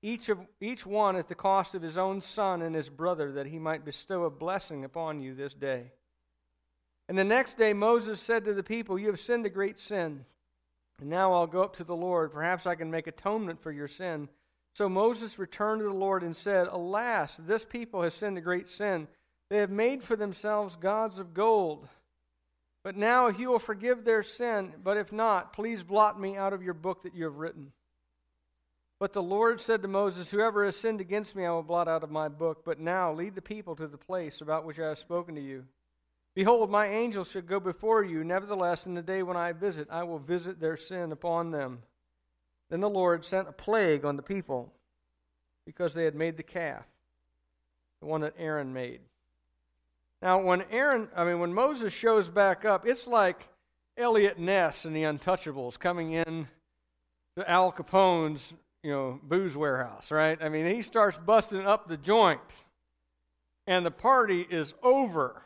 each, 0.00 0.28
of, 0.28 0.38
each 0.60 0.86
one 0.86 1.16
at 1.16 1.28
the 1.28 1.34
cost 1.34 1.74
of 1.74 1.82
his 1.82 1.96
own 1.96 2.20
son 2.20 2.62
and 2.62 2.74
his 2.74 2.88
brother, 2.88 3.32
that 3.32 3.46
he 3.46 3.58
might 3.58 3.84
bestow 3.84 4.24
a 4.24 4.30
blessing 4.30 4.84
upon 4.84 5.20
you 5.20 5.34
this 5.34 5.54
day. 5.54 5.90
And 7.08 7.18
the 7.18 7.24
next 7.24 7.58
day 7.58 7.72
Moses 7.72 8.20
said 8.20 8.44
to 8.44 8.54
the 8.54 8.62
people, 8.62 8.98
You 8.98 9.08
have 9.08 9.20
sinned 9.20 9.44
a 9.44 9.50
great 9.50 9.78
sin. 9.78 10.24
And 11.00 11.10
now 11.10 11.32
I'll 11.32 11.48
go 11.48 11.62
up 11.62 11.76
to 11.76 11.84
the 11.84 11.96
Lord. 11.96 12.32
Perhaps 12.32 12.64
I 12.64 12.76
can 12.76 12.90
make 12.90 13.08
atonement 13.08 13.60
for 13.60 13.72
your 13.72 13.88
sin. 13.88 14.28
So 14.74 14.88
Moses 14.88 15.38
returned 15.38 15.80
to 15.80 15.88
the 15.88 15.94
Lord 15.94 16.22
and 16.22 16.36
said, 16.36 16.68
Alas, 16.68 17.36
this 17.36 17.64
people 17.64 18.02
has 18.02 18.14
sinned 18.14 18.38
a 18.38 18.40
great 18.40 18.68
sin. 18.68 19.08
They 19.52 19.58
have 19.58 19.70
made 19.70 20.02
for 20.02 20.16
themselves 20.16 20.76
gods 20.76 21.18
of 21.18 21.34
gold. 21.34 21.86
But 22.82 22.96
now, 22.96 23.26
if 23.26 23.38
you 23.38 23.50
will 23.50 23.58
forgive 23.58 24.02
their 24.02 24.22
sin, 24.22 24.72
but 24.82 24.96
if 24.96 25.12
not, 25.12 25.52
please 25.52 25.82
blot 25.82 26.18
me 26.18 26.38
out 26.38 26.54
of 26.54 26.62
your 26.62 26.72
book 26.72 27.02
that 27.02 27.14
you 27.14 27.24
have 27.24 27.36
written. 27.36 27.72
But 28.98 29.12
the 29.12 29.22
Lord 29.22 29.60
said 29.60 29.82
to 29.82 29.88
Moses, 29.88 30.30
Whoever 30.30 30.64
has 30.64 30.74
sinned 30.74 31.02
against 31.02 31.36
me, 31.36 31.44
I 31.44 31.50
will 31.50 31.62
blot 31.62 31.86
out 31.86 32.02
of 32.02 32.10
my 32.10 32.28
book. 32.28 32.62
But 32.64 32.80
now, 32.80 33.12
lead 33.12 33.34
the 33.34 33.42
people 33.42 33.76
to 33.76 33.86
the 33.86 33.98
place 33.98 34.40
about 34.40 34.64
which 34.64 34.78
I 34.78 34.88
have 34.88 34.98
spoken 34.98 35.34
to 35.34 35.42
you. 35.42 35.66
Behold, 36.34 36.70
my 36.70 36.86
angel 36.86 37.22
should 37.22 37.46
go 37.46 37.60
before 37.60 38.02
you. 38.02 38.24
Nevertheless, 38.24 38.86
in 38.86 38.94
the 38.94 39.02
day 39.02 39.22
when 39.22 39.36
I 39.36 39.52
visit, 39.52 39.86
I 39.90 40.04
will 40.04 40.18
visit 40.18 40.60
their 40.60 40.78
sin 40.78 41.12
upon 41.12 41.50
them. 41.50 41.82
Then 42.70 42.80
the 42.80 42.88
Lord 42.88 43.22
sent 43.26 43.50
a 43.50 43.52
plague 43.52 44.06
on 44.06 44.16
the 44.16 44.22
people 44.22 44.72
because 45.66 45.92
they 45.92 46.04
had 46.04 46.14
made 46.14 46.38
the 46.38 46.42
calf, 46.42 46.86
the 48.00 48.06
one 48.06 48.22
that 48.22 48.32
Aaron 48.38 48.72
made. 48.72 49.00
Now, 50.22 50.40
when 50.40 50.62
Aaron, 50.70 51.08
I 51.16 51.24
mean, 51.24 51.40
when 51.40 51.52
Moses 51.52 51.92
shows 51.92 52.28
back 52.28 52.64
up, 52.64 52.86
it's 52.86 53.08
like 53.08 53.48
Eliot 53.96 54.38
Ness 54.38 54.84
and 54.84 54.94
the 54.94 55.02
Untouchables 55.02 55.76
coming 55.76 56.12
in 56.12 56.46
to 57.36 57.50
Al 57.50 57.72
Capone's, 57.72 58.54
you 58.84 58.92
know, 58.92 59.20
booze 59.24 59.56
warehouse, 59.56 60.12
right? 60.12 60.40
I 60.40 60.48
mean, 60.48 60.72
he 60.72 60.82
starts 60.82 61.18
busting 61.18 61.66
up 61.66 61.88
the 61.88 61.96
joint, 61.96 62.40
and 63.66 63.84
the 63.84 63.90
party 63.90 64.46
is 64.48 64.74
over. 64.80 65.42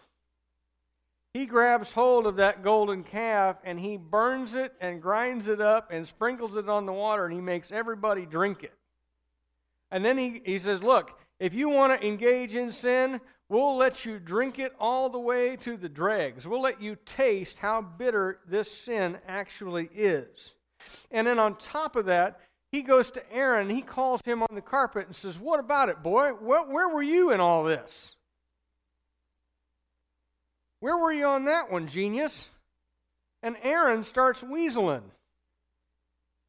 He 1.32 1.46
grabs 1.46 1.92
hold 1.92 2.26
of 2.26 2.36
that 2.36 2.62
golden 2.62 3.02
calf 3.02 3.56
and 3.62 3.78
he 3.78 3.98
burns 3.98 4.54
it 4.54 4.72
and 4.80 5.02
grinds 5.02 5.48
it 5.48 5.60
up 5.60 5.90
and 5.90 6.06
sprinkles 6.06 6.56
it 6.56 6.66
on 6.66 6.86
the 6.86 6.94
water 6.94 7.26
and 7.26 7.34
he 7.34 7.42
makes 7.42 7.70
everybody 7.70 8.24
drink 8.24 8.64
it. 8.64 8.72
And 9.90 10.02
then 10.02 10.16
he, 10.16 10.40
he 10.46 10.58
says, 10.58 10.82
Look, 10.82 11.18
if 11.38 11.52
you 11.52 11.68
want 11.68 12.00
to 12.00 12.06
engage 12.06 12.54
in 12.54 12.72
sin, 12.72 13.20
We'll 13.48 13.76
let 13.76 14.04
you 14.04 14.18
drink 14.18 14.58
it 14.58 14.74
all 14.80 15.08
the 15.08 15.20
way 15.20 15.56
to 15.58 15.76
the 15.76 15.88
dregs. 15.88 16.46
We'll 16.46 16.62
let 16.62 16.80
you 16.80 16.96
taste 17.04 17.58
how 17.58 17.80
bitter 17.80 18.40
this 18.48 18.70
sin 18.70 19.18
actually 19.28 19.88
is. 19.94 20.54
And 21.12 21.26
then 21.26 21.38
on 21.38 21.56
top 21.56 21.94
of 21.94 22.06
that, 22.06 22.40
he 22.72 22.82
goes 22.82 23.12
to 23.12 23.32
Aaron 23.32 23.70
he 23.70 23.82
calls 23.82 24.20
him 24.24 24.42
on 24.42 24.54
the 24.54 24.60
carpet 24.60 25.06
and 25.06 25.14
says, 25.14 25.38
What 25.38 25.60
about 25.60 25.88
it, 25.88 26.02
boy? 26.02 26.30
Where, 26.30 26.64
where 26.64 26.88
were 26.88 27.02
you 27.02 27.30
in 27.30 27.40
all 27.40 27.62
this? 27.62 28.16
Where 30.80 30.96
were 30.96 31.12
you 31.12 31.26
on 31.26 31.44
that 31.44 31.70
one, 31.70 31.86
genius? 31.86 32.50
And 33.42 33.56
Aaron 33.62 34.02
starts 34.02 34.42
weaseling. 34.42 35.02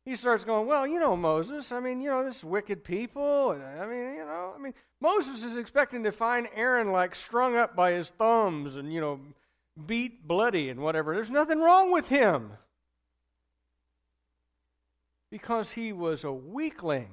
He 0.08 0.16
starts 0.16 0.46
going, 0.46 0.66
Well, 0.68 0.88
you 0.88 1.02
know, 1.02 1.18
Moses, 1.18 1.70
I 1.74 1.82
mean, 1.82 2.00
you 2.00 2.10
know, 2.10 2.24
this 2.24 2.42
wicked 2.42 2.86
people. 2.86 3.52
And 3.52 3.62
I 3.62 3.86
mean, 3.86 4.16
you 4.16 4.26
know, 4.26 4.54
I 4.56 4.58
mean, 4.58 4.74
Moses 5.02 5.44
is 5.44 5.58
expecting 5.58 6.06
to 6.06 6.14
find 6.14 6.48
Aaron 6.56 6.94
like 6.94 7.14
strung 7.14 7.58
up 7.58 7.76
by 7.76 7.92
his 7.92 8.10
thumbs 8.12 8.78
and, 8.78 8.94
you 8.94 9.02
know, 9.02 9.20
beat 9.86 10.26
bloody 10.26 10.70
and 10.70 10.80
whatever. 10.80 11.14
There's 11.14 11.30
nothing 11.30 11.60
wrong 11.60 11.92
with 11.92 12.08
him 12.08 12.54
because 15.30 15.72
he 15.72 15.92
was 15.92 16.24
a 16.24 16.32
weakling. 16.32 17.10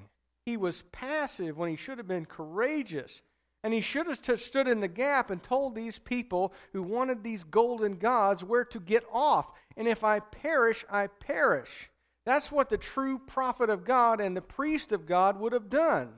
He 0.47 0.57
was 0.57 0.85
passive 0.93 1.59
when 1.59 1.71
he 1.71 1.77
should 1.77 1.99
have 1.99 2.07
been 2.07 2.27
courageous. 2.27 3.23
And 3.65 3.75
he 3.75 3.81
should 3.81 4.07
have 4.07 4.23
t- 4.23 4.37
stood 4.37 4.69
in 4.69 4.81
the 4.81 4.87
gap 4.87 5.31
and 5.33 5.43
told 5.43 5.75
these 5.75 5.99
people 5.99 6.53
who 6.73 6.83
wanted 6.85 7.25
these 7.25 7.43
golden 7.43 7.97
gods 7.97 8.45
where 8.45 8.65
to 8.67 8.79
get 8.79 9.03
off. 9.13 9.51
And 9.77 9.89
if 9.89 10.05
I 10.05 10.21
perish, 10.21 10.85
I 10.89 11.09
perish. 11.09 11.91
That's 12.25 12.51
what 12.51 12.71
the 12.71 12.79
true 12.79 13.19
prophet 13.19 13.69
of 13.69 13.85
God 13.85 14.21
and 14.21 14.37
the 14.37 14.41
priest 14.43 14.93
of 14.93 15.07
God 15.07 15.39
would 15.39 15.53
have 15.53 15.69
done. 15.69 16.09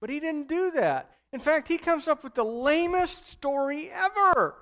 But 0.00 0.10
he 0.10 0.20
didn't 0.20 0.48
do 0.48 0.70
that. 0.72 1.10
In 1.32 1.40
fact, 1.40 1.68
he 1.68 1.78
comes 1.78 2.08
up 2.08 2.24
with 2.24 2.34
the 2.34 2.44
lamest 2.44 3.26
story 3.26 3.90
ever. 3.92 4.56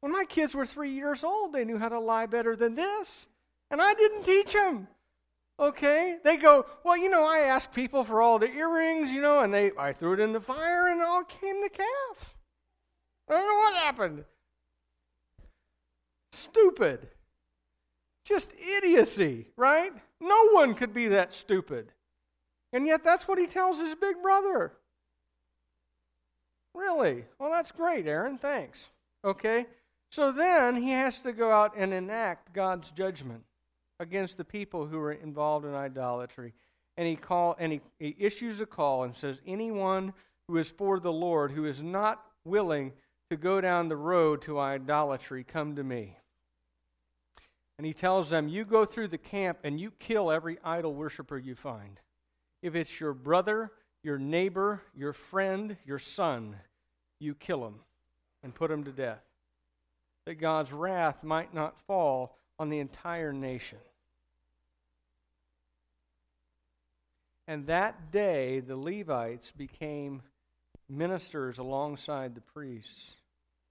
When 0.00 0.12
my 0.12 0.24
kids 0.24 0.54
were 0.54 0.66
three 0.66 0.92
years 0.92 1.24
old, 1.24 1.52
they 1.52 1.64
knew 1.64 1.78
how 1.78 1.88
to 1.88 1.98
lie 1.98 2.26
better 2.26 2.56
than 2.56 2.74
this. 2.74 3.26
And 3.70 3.80
I 3.80 3.94
didn't 3.94 4.24
teach 4.24 4.52
them. 4.52 4.88
Okay? 5.58 6.18
They 6.24 6.36
go, 6.36 6.66
well, 6.84 6.96
you 6.96 7.08
know, 7.08 7.24
I 7.24 7.40
asked 7.40 7.72
people 7.72 8.04
for 8.04 8.20
all 8.20 8.38
the 8.38 8.50
earrings, 8.50 9.10
you 9.10 9.22
know, 9.22 9.40
and 9.40 9.52
they 9.52 9.72
I 9.78 9.92
threw 9.92 10.14
it 10.14 10.20
in 10.20 10.32
the 10.32 10.40
fire 10.40 10.88
and 10.88 11.00
all 11.02 11.24
came 11.24 11.62
the 11.62 11.70
calf. 11.70 12.34
I 13.28 13.34
don't 13.34 13.48
know 13.48 13.56
what 13.56 13.74
happened. 13.74 14.24
Stupid. 16.32 17.08
Just 18.24 18.52
idiocy, 18.54 19.48
right? 19.56 19.92
No 20.20 20.50
one 20.52 20.74
could 20.74 20.94
be 20.94 21.08
that 21.08 21.34
stupid. 21.34 21.92
And 22.72 22.86
yet 22.86 23.04
that's 23.04 23.26
what 23.26 23.38
he 23.38 23.46
tells 23.46 23.78
his 23.78 23.94
big 23.94 24.22
brother. 24.22 24.72
Really? 26.74 27.24
Well, 27.38 27.50
that's 27.50 27.72
great, 27.72 28.06
Aaron. 28.06 28.38
Thanks. 28.38 28.86
Okay? 29.24 29.66
So 30.10 30.32
then 30.32 30.76
he 30.76 30.90
has 30.90 31.18
to 31.20 31.32
go 31.32 31.50
out 31.50 31.74
and 31.76 31.92
enact 31.92 32.52
God's 32.52 32.90
judgment 32.90 33.42
against 34.00 34.36
the 34.36 34.44
people 34.44 34.86
who 34.86 34.98
are 34.98 35.12
involved 35.12 35.66
in 35.66 35.74
idolatry. 35.74 36.52
And 36.96 37.08
he 37.08 37.16
call 37.16 37.56
and 37.58 37.72
he, 37.72 37.80
he 37.98 38.16
issues 38.18 38.60
a 38.60 38.66
call 38.66 39.04
and 39.04 39.14
says, 39.14 39.38
Anyone 39.46 40.12
who 40.48 40.58
is 40.58 40.68
for 40.70 41.00
the 41.00 41.12
Lord, 41.12 41.50
who 41.50 41.64
is 41.64 41.82
not 41.82 42.22
willing 42.44 42.92
to 43.30 43.36
go 43.36 43.60
down 43.60 43.88
the 43.88 43.96
road 43.96 44.42
to 44.42 44.60
idolatry, 44.60 45.44
come 45.44 45.76
to 45.76 45.84
me. 45.84 46.18
And 47.82 47.86
he 47.88 47.94
tells 47.94 48.30
them, 48.30 48.48
You 48.48 48.64
go 48.64 48.84
through 48.84 49.08
the 49.08 49.18
camp 49.18 49.58
and 49.64 49.80
you 49.80 49.90
kill 49.98 50.30
every 50.30 50.56
idol 50.64 50.94
worshiper 50.94 51.36
you 51.36 51.56
find. 51.56 51.98
If 52.62 52.76
it's 52.76 53.00
your 53.00 53.12
brother, 53.12 53.72
your 54.04 54.20
neighbor, 54.20 54.80
your 54.96 55.12
friend, 55.12 55.76
your 55.84 55.98
son, 55.98 56.54
you 57.18 57.34
kill 57.34 57.66
him 57.66 57.80
and 58.44 58.54
put 58.54 58.70
him 58.70 58.84
to 58.84 58.92
death, 58.92 59.24
that 60.26 60.36
God's 60.36 60.72
wrath 60.72 61.24
might 61.24 61.52
not 61.52 61.76
fall 61.80 62.38
on 62.56 62.68
the 62.68 62.78
entire 62.78 63.32
nation. 63.32 63.78
And 67.48 67.66
that 67.66 68.12
day, 68.12 68.60
the 68.60 68.76
Levites 68.76 69.50
became 69.50 70.22
ministers 70.88 71.58
alongside 71.58 72.36
the 72.36 72.42
priests 72.42 73.10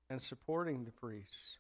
and 0.10 0.22
supporting 0.22 0.84
the 0.84 0.92
priests 0.92 1.60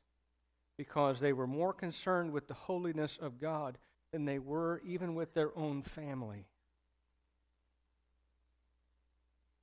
because 0.82 1.20
they 1.20 1.32
were 1.32 1.46
more 1.46 1.74
concerned 1.74 2.32
with 2.32 2.48
the 2.48 2.56
holiness 2.56 3.16
of 3.22 3.40
God 3.40 3.78
than 4.12 4.26
they 4.26 4.40
were 4.40 4.82
even 4.84 5.14
with 5.14 5.32
their 5.36 5.56
own 5.56 5.84
family. 5.84 6.48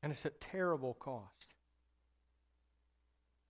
And 0.00 0.12
it's 0.12 0.24
a 0.24 0.30
terrible 0.30 0.94
cost 0.94 1.56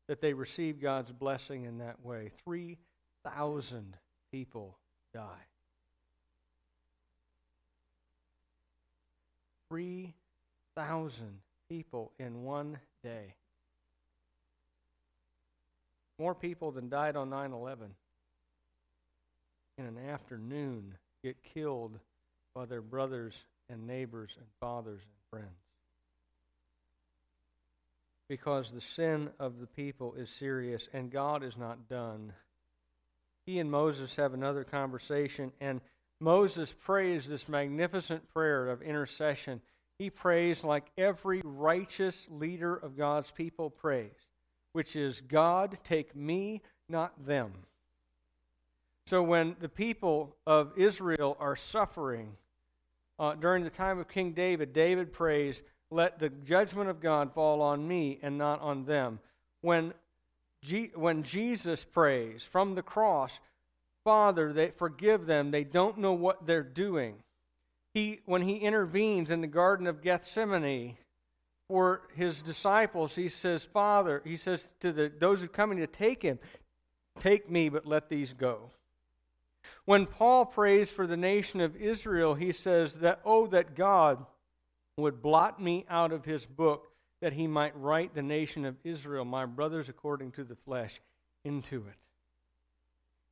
that 0.07 0.23
they 0.23 0.33
receive 0.33 0.81
God's 0.81 1.13
blessing 1.13 1.65
in 1.65 1.77
that 1.77 2.03
way. 2.03 2.31
3,000 2.43 3.99
people 4.33 4.79
die. 5.13 5.45
3,000 9.69 11.41
people 11.69 12.13
in 12.19 12.45
one 12.45 12.79
day. 13.05 13.35
More 16.19 16.35
people 16.35 16.73
than 16.73 16.89
died 16.89 17.17
on 17.17 17.31
9 17.31 17.53
11 17.53 17.95
in 19.79 19.87
an 19.87 19.99
afternoon 20.11 20.95
get 21.23 21.37
killed 21.55 21.99
by 22.55 22.67
their 22.67 22.83
brothers 22.83 23.39
and 23.71 23.87
neighbors 23.87 24.35
and 24.37 24.47
fathers 24.61 25.03
and 25.03 25.31
friends. 25.31 25.59
Because 28.29 28.71
the 28.71 28.81
sin 28.81 29.31
of 29.39 29.61
the 29.61 29.67
people 29.67 30.15
is 30.15 30.29
serious 30.29 30.89
and 30.93 31.11
God 31.11 31.43
is 31.43 31.57
not 31.57 31.89
done. 31.89 32.33
He 33.47 33.59
and 33.59 33.71
Moses 33.71 34.15
have 34.17 34.35
another 34.35 34.65
conversation, 34.65 35.53
and 35.61 35.81
Moses 36.21 36.75
prays 36.85 37.27
this 37.27 37.49
magnificent 37.49 38.29
prayer 38.35 38.69
of 38.69 38.83
intercession. 38.83 39.63
He 39.99 40.11
prays 40.11 40.63
like 40.63 40.85
every 40.99 41.41
righteous 41.43 42.27
leader 42.29 42.75
of 42.77 42.99
God's 42.99 43.31
people 43.31 43.71
prays, 43.71 44.13
which 44.73 44.97
is 44.97 45.21
God, 45.23 45.79
take 45.85 46.15
me, 46.15 46.63
not 46.89 47.27
them. 47.27 47.53
So 49.07 49.23
when 49.23 49.57
the 49.61 49.69
people 49.69 50.37
of 50.47 50.73
Israel 50.77 51.37
are 51.41 51.57
suffering 51.57 52.37
uh, 53.19 53.35
during 53.35 53.65
the 53.65 53.71
time 53.71 53.99
of 53.99 54.09
King 54.09 54.33
David, 54.33 54.73
David 54.73 55.13
prays, 55.13 55.63
Let 55.91 56.19
the 56.19 56.29
judgment 56.29 56.91
of 56.91 57.01
God 57.01 57.33
fall 57.33 57.63
on 57.63 57.89
me 57.89 58.19
and 58.23 58.37
not 58.37 58.61
on 58.61 58.85
them. 58.85 59.19
When, 59.63 59.95
when 60.95 61.23
Jesus 61.23 61.85
prays 61.85 62.43
from 62.43 62.75
the 62.75 62.83
cross, 62.83 63.41
Father, 64.05 64.53
they 64.53 64.71
forgive 64.71 65.27
them. 65.27 65.51
They 65.51 65.65
don't 65.65 65.99
know 65.99 66.13
what 66.13 66.47
they're 66.47 66.63
doing. 66.63 67.17
He, 67.95 68.21
when 68.27 68.43
he 68.43 68.57
intervenes 68.57 69.31
in 69.31 69.41
the 69.41 69.47
Garden 69.47 69.87
of 69.87 70.03
Gethsemane 70.03 70.97
for 71.69 72.03
his 72.15 72.41
disciples, 72.43 73.15
he 73.15 73.29
says, 73.29 73.65
Father, 73.65 74.23
he 74.25 74.37
says 74.37 74.71
to 74.81 74.93
the, 74.93 75.13
those 75.19 75.41
who 75.41 75.45
are 75.45 75.49
coming 75.49 75.79
to 75.79 75.87
take 75.87 76.23
him, 76.23 76.39
Take 77.21 77.51
me, 77.51 77.69
but 77.69 77.85
let 77.85 78.09
these 78.09 78.33
go. 78.33 78.71
When 79.85 80.07
Paul 80.07 80.47
prays 80.47 80.91
for 80.91 81.07
the 81.07 81.17
nation 81.17 81.61
of 81.61 81.77
Israel, 81.77 82.35
he 82.35 82.53
says 82.53 82.95
that, 82.97 83.21
Oh, 83.25 83.47
that 83.49 83.75
God 83.75 84.25
would 84.97 85.23
blot 85.23 85.61
me 85.61 85.85
out 85.89 86.13
of 86.13 86.25
his 86.25 86.47
book, 86.47 86.89
that 87.21 87.33
he 87.33 87.47
might 87.47 87.77
write 87.77 88.15
the 88.15 88.23
nation 88.23 88.65
of 88.65 88.77
Israel, 88.85 89.25
my 89.25 89.47
brothers 89.47 89.89
according 89.89 90.33
to 90.33 90.45
the 90.45 90.57
flesh, 90.57 91.01
into 91.45 91.77
it. 91.77 91.97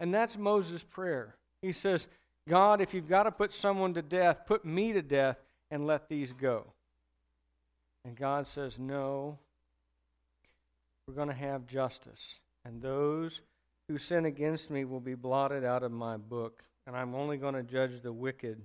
And 0.01 0.13
that's 0.13 0.37
Moses' 0.37 0.83
prayer. 0.83 1.37
He 1.63 1.73
says, 1.73 2.09
God, 2.49 2.81
if 2.81 2.95
you've 2.95 3.09
got 3.09 3.25
to 3.25 3.33
put 3.33 3.53
someone 3.53 3.95
to 3.95 4.03
death, 4.03 4.47
put 4.47 4.65
me 4.65 4.93
to 4.93 5.03
death 5.03 5.39
and 5.71 5.87
let 5.87 6.09
these 6.09 6.33
go. 6.33 6.67
And 8.07 8.15
God 8.17 8.47
says, 8.47 8.79
No, 8.79 9.37
we're 11.07 11.15
going 11.15 11.29
to 11.29 11.35
have 11.35 11.67
justice. 11.67 12.39
And 12.65 12.81
those 12.81 13.41
who 13.89 13.99
sin 13.99 14.27
against 14.27 14.71
me 14.71 14.85
will 14.85 15.01
be 15.01 15.15
blotted 15.15 15.65
out 15.65 15.83
of 15.83 15.91
my 15.91 16.17
book. 16.17 16.63
And 16.87 16.97
I'm 16.97 17.17
only 17.17 17.37
going 17.37 17.55
to 17.55 17.65
judge 17.65 18.01
the 18.03 18.13
wicked. 18.13 18.63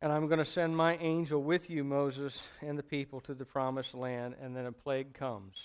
And 0.00 0.12
I'm 0.12 0.28
going 0.28 0.38
to 0.38 0.44
send 0.44 0.76
my 0.76 0.96
angel 0.98 1.42
with 1.42 1.68
you, 1.70 1.82
Moses, 1.82 2.40
and 2.62 2.78
the 2.78 2.84
people 2.84 3.20
to 3.22 3.34
the 3.34 3.44
promised 3.44 3.94
land. 3.94 4.36
And 4.40 4.56
then 4.56 4.66
a 4.66 4.72
plague 4.72 5.12
comes 5.12 5.56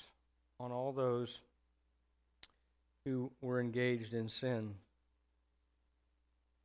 on 0.60 0.72
all 0.72 0.92
those 0.92 1.40
who 3.06 3.30
were 3.42 3.62
engaged 3.62 4.16
in 4.16 4.28
sin. 4.28 4.74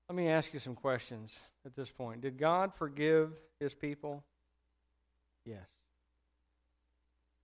Let 0.09 0.17
me 0.17 0.29
ask 0.29 0.55
you 0.55 0.61
some 0.61 0.75
questions 0.75 1.39
at 1.67 1.77
this 1.77 1.91
point. 1.91 2.23
Did 2.23 2.39
God 2.39 2.73
forgive 2.79 3.33
his 3.61 3.75
people? 3.75 4.25
Yes. 5.49 5.67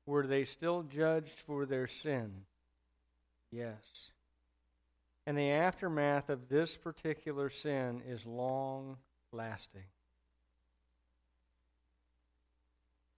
Were 0.05 0.27
they 0.27 0.45
still 0.45 0.83
judged 0.83 1.41
for 1.47 1.65
their 1.65 1.87
sin? 1.87 2.31
Yes. 3.51 3.79
And 5.27 5.39
the 5.39 5.51
aftermath 5.53 6.29
of 6.29 6.51
this 6.51 6.77
particular 6.77 7.49
sin 7.49 8.03
is 8.07 8.27
long 8.27 8.99
lasting. 9.33 9.85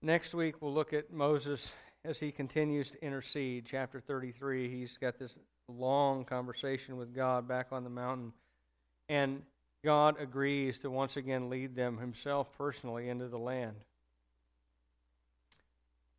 Next 0.01 0.33
week, 0.33 0.61
we'll 0.61 0.73
look 0.73 0.93
at 0.93 1.11
Moses 1.11 1.69
as 2.05 2.17
he 2.17 2.31
continues 2.31 2.91
to 2.91 3.03
intercede. 3.03 3.65
Chapter 3.69 3.99
33, 3.99 4.69
he's 4.69 4.97
got 4.97 5.19
this 5.19 5.35
long 5.67 6.23
conversation 6.23 6.95
with 6.95 7.13
God 7.13 7.45
back 7.45 7.67
on 7.73 7.83
the 7.83 7.89
mountain. 7.89 8.31
And 9.09 9.41
God 9.83 10.15
agrees 10.17 10.77
to 10.79 10.89
once 10.89 11.17
again 11.17 11.49
lead 11.49 11.75
them 11.75 11.97
himself 11.97 12.47
personally 12.57 13.09
into 13.09 13.27
the 13.27 13.37
land. 13.39 13.75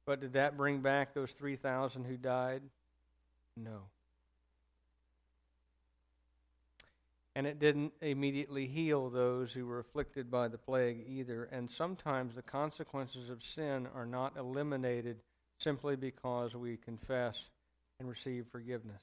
But 0.08 0.20
did 0.20 0.32
that 0.32 0.56
bring 0.56 0.80
back 0.80 1.12
those 1.12 1.32
3,000 1.32 2.04
who 2.04 2.16
died? 2.16 2.62
No. 3.58 3.82
And 7.34 7.46
it 7.46 7.58
didn't 7.58 7.92
immediately 8.00 8.66
heal 8.66 9.10
those 9.10 9.52
who 9.52 9.66
were 9.66 9.80
afflicted 9.80 10.30
by 10.30 10.48
the 10.48 10.56
plague 10.56 11.04
either. 11.06 11.44
And 11.52 11.70
sometimes 11.70 12.34
the 12.34 12.40
consequences 12.40 13.28
of 13.28 13.44
sin 13.44 13.86
are 13.94 14.06
not 14.06 14.38
eliminated 14.38 15.18
simply 15.58 15.94
because 15.94 16.54
we 16.54 16.78
confess 16.78 17.36
and 18.00 18.08
receive 18.08 18.46
forgiveness. 18.50 19.02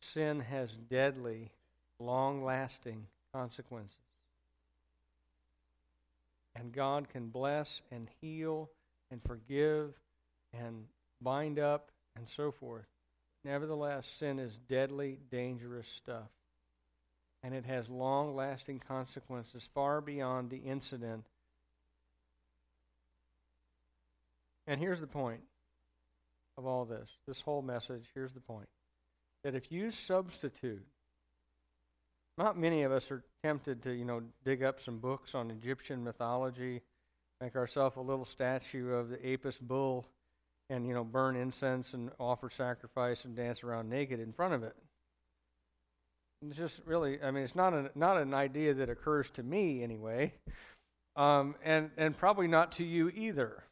Sin 0.00 0.40
has 0.40 0.70
deadly, 0.88 1.50
long 1.98 2.42
lasting 2.42 3.04
consequences. 3.34 3.98
And 6.56 6.72
God 6.72 7.10
can 7.10 7.28
bless 7.28 7.82
and 7.92 8.08
heal 8.22 8.70
and 9.10 9.22
forgive 9.22 9.94
and 10.52 10.84
bind 11.20 11.58
up 11.58 11.90
and 12.16 12.28
so 12.28 12.50
forth. 12.50 12.86
Nevertheless, 13.44 14.06
sin 14.18 14.38
is 14.38 14.56
deadly, 14.68 15.18
dangerous 15.30 15.86
stuff. 15.96 16.28
And 17.42 17.54
it 17.54 17.64
has 17.66 17.88
long 17.88 18.34
lasting 18.34 18.82
consequences 18.86 19.68
far 19.74 20.00
beyond 20.00 20.50
the 20.50 20.56
incident. 20.56 21.24
And 24.66 24.80
here's 24.80 25.00
the 25.00 25.06
point 25.06 25.40
of 26.58 26.66
all 26.66 26.84
this 26.84 27.08
this 27.26 27.40
whole 27.40 27.62
message. 27.62 28.04
Here's 28.12 28.34
the 28.34 28.40
point 28.40 28.68
that 29.44 29.54
if 29.54 29.70
you 29.70 29.92
substitute, 29.92 30.84
not 32.36 32.58
many 32.58 32.82
of 32.82 32.92
us 32.92 33.10
are 33.10 33.22
tempted 33.44 33.82
to, 33.84 33.92
you 33.92 34.04
know, 34.04 34.22
dig 34.44 34.62
up 34.62 34.80
some 34.80 34.98
books 34.98 35.34
on 35.34 35.50
Egyptian 35.50 36.02
mythology, 36.02 36.82
make 37.40 37.56
ourselves 37.56 37.96
a 37.96 38.00
little 38.00 38.24
statue 38.24 38.92
of 38.92 39.10
the 39.10 39.32
Apis 39.32 39.58
bull 39.58 40.06
and 40.70 40.86
you 40.86 40.94
know 40.94 41.04
burn 41.04 41.36
incense 41.36 41.94
and 41.94 42.10
offer 42.18 42.50
sacrifice 42.50 43.24
and 43.24 43.36
dance 43.36 43.62
around 43.62 43.88
naked 43.88 44.20
in 44.20 44.32
front 44.32 44.54
of 44.54 44.62
it. 44.62 44.74
It's 46.42 46.56
just 46.56 46.80
really, 46.84 47.20
I 47.20 47.30
mean, 47.30 47.42
it's 47.42 47.56
not 47.56 47.74
an 47.74 47.90
not 47.94 48.16
an 48.16 48.34
idea 48.34 48.74
that 48.74 48.88
occurs 48.88 49.30
to 49.30 49.42
me 49.42 49.82
anyway, 49.82 50.32
um, 51.16 51.54
and 51.64 51.90
and 51.96 52.16
probably 52.16 52.48
not 52.48 52.72
to 52.72 52.84
you 52.84 53.10
either. 53.10 53.64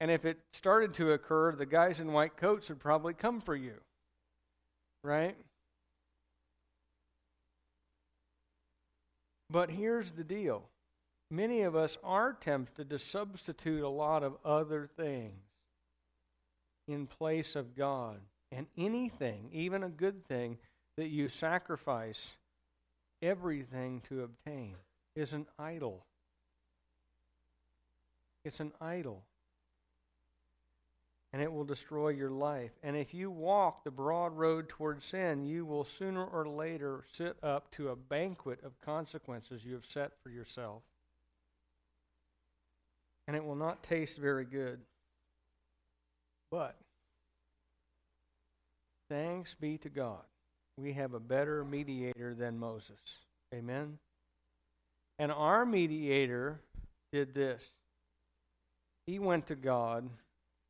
And 0.00 0.10
if 0.10 0.24
it 0.24 0.38
started 0.52 0.94
to 0.94 1.12
occur, 1.12 1.52
the 1.52 1.66
guys 1.66 2.00
in 2.00 2.12
white 2.12 2.36
coats 2.36 2.68
would 2.68 2.80
probably 2.80 3.14
come 3.14 3.40
for 3.40 3.56
you, 3.56 3.74
right? 5.02 5.36
But 9.48 9.70
here's 9.70 10.10
the 10.12 10.24
deal 10.24 10.64
many 11.30 11.62
of 11.62 11.76
us 11.76 11.98
are 12.04 12.32
tempted 12.32 12.90
to 12.90 12.98
substitute 12.98 13.82
a 13.82 13.88
lot 13.88 14.22
of 14.22 14.36
other 14.44 14.88
things 14.96 15.42
in 16.88 17.06
place 17.06 17.56
of 17.56 17.74
God. 17.76 18.20
And 18.52 18.66
anything, 18.78 19.48
even 19.52 19.82
a 19.82 19.88
good 19.88 20.24
thing, 20.26 20.58
that 20.96 21.08
you 21.08 21.28
sacrifice 21.28 22.20
everything 23.20 24.02
to 24.08 24.22
obtain 24.22 24.74
is 25.14 25.32
an 25.32 25.46
idol. 25.58 26.04
It's 28.44 28.60
an 28.60 28.72
idol. 28.80 29.24
And 31.32 31.42
it 31.42 31.52
will 31.52 31.64
destroy 31.64 32.10
your 32.10 32.30
life. 32.30 32.70
And 32.82 32.96
if 32.96 33.12
you 33.12 33.30
walk 33.30 33.84
the 33.84 33.90
broad 33.90 34.36
road 34.36 34.68
toward 34.68 35.02
sin, 35.02 35.44
you 35.44 35.66
will 35.66 35.84
sooner 35.84 36.24
or 36.24 36.48
later 36.48 37.04
sit 37.12 37.36
up 37.42 37.70
to 37.72 37.88
a 37.88 37.96
banquet 37.96 38.60
of 38.64 38.80
consequences 38.80 39.64
you 39.64 39.74
have 39.74 39.84
set 39.84 40.12
for 40.22 40.30
yourself. 40.30 40.82
And 43.26 43.36
it 43.36 43.44
will 43.44 43.56
not 43.56 43.82
taste 43.82 44.16
very 44.18 44.44
good. 44.44 44.78
But 46.50 46.76
thanks 49.10 49.54
be 49.54 49.78
to 49.78 49.88
God, 49.88 50.22
we 50.78 50.92
have 50.92 51.14
a 51.14 51.20
better 51.20 51.64
mediator 51.64 52.34
than 52.34 52.58
Moses. 52.58 53.18
Amen. 53.54 53.98
And 55.18 55.32
our 55.32 55.64
mediator 55.64 56.60
did 57.12 57.34
this. 57.34 57.62
He 59.06 59.18
went 59.18 59.46
to 59.46 59.54
God 59.54 60.08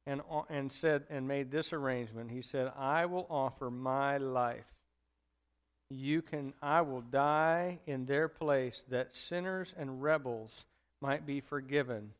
and, 0.06 0.20
uh, 0.30 0.42
and 0.48 0.70
said 0.70 1.04
and 1.10 1.26
made 1.26 1.50
this 1.50 1.72
arrangement. 1.72 2.30
He 2.30 2.42
said, 2.42 2.72
I 2.76 3.06
will 3.06 3.26
offer 3.28 3.70
my 3.70 4.18
life. 4.18 4.72
You 5.90 6.22
can 6.22 6.52
I 6.60 6.80
will 6.82 7.00
die 7.00 7.78
in 7.86 8.06
their 8.06 8.28
place 8.28 8.82
that 8.88 9.14
sinners 9.14 9.72
and 9.76 10.02
rebels 10.02 10.64
might 11.00 11.26
be 11.26 11.40
forgiven 11.40 12.10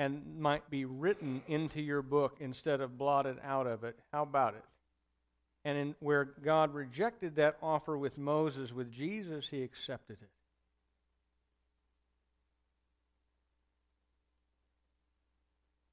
and 0.00 0.22
might 0.38 0.70
be 0.70 0.86
written 0.86 1.42
into 1.46 1.78
your 1.78 2.00
book 2.00 2.38
instead 2.40 2.80
of 2.80 2.96
blotted 2.96 3.36
out 3.44 3.66
of 3.66 3.84
it. 3.84 3.94
How 4.14 4.22
about 4.22 4.54
it? 4.54 4.64
And 5.66 5.76
in, 5.76 5.94
where 6.00 6.24
God 6.24 6.72
rejected 6.72 7.36
that 7.36 7.58
offer 7.62 7.98
with 7.98 8.16
Moses, 8.16 8.72
with 8.72 8.90
Jesus, 8.90 9.46
he 9.46 9.62
accepted 9.62 10.16
it. 10.22 10.30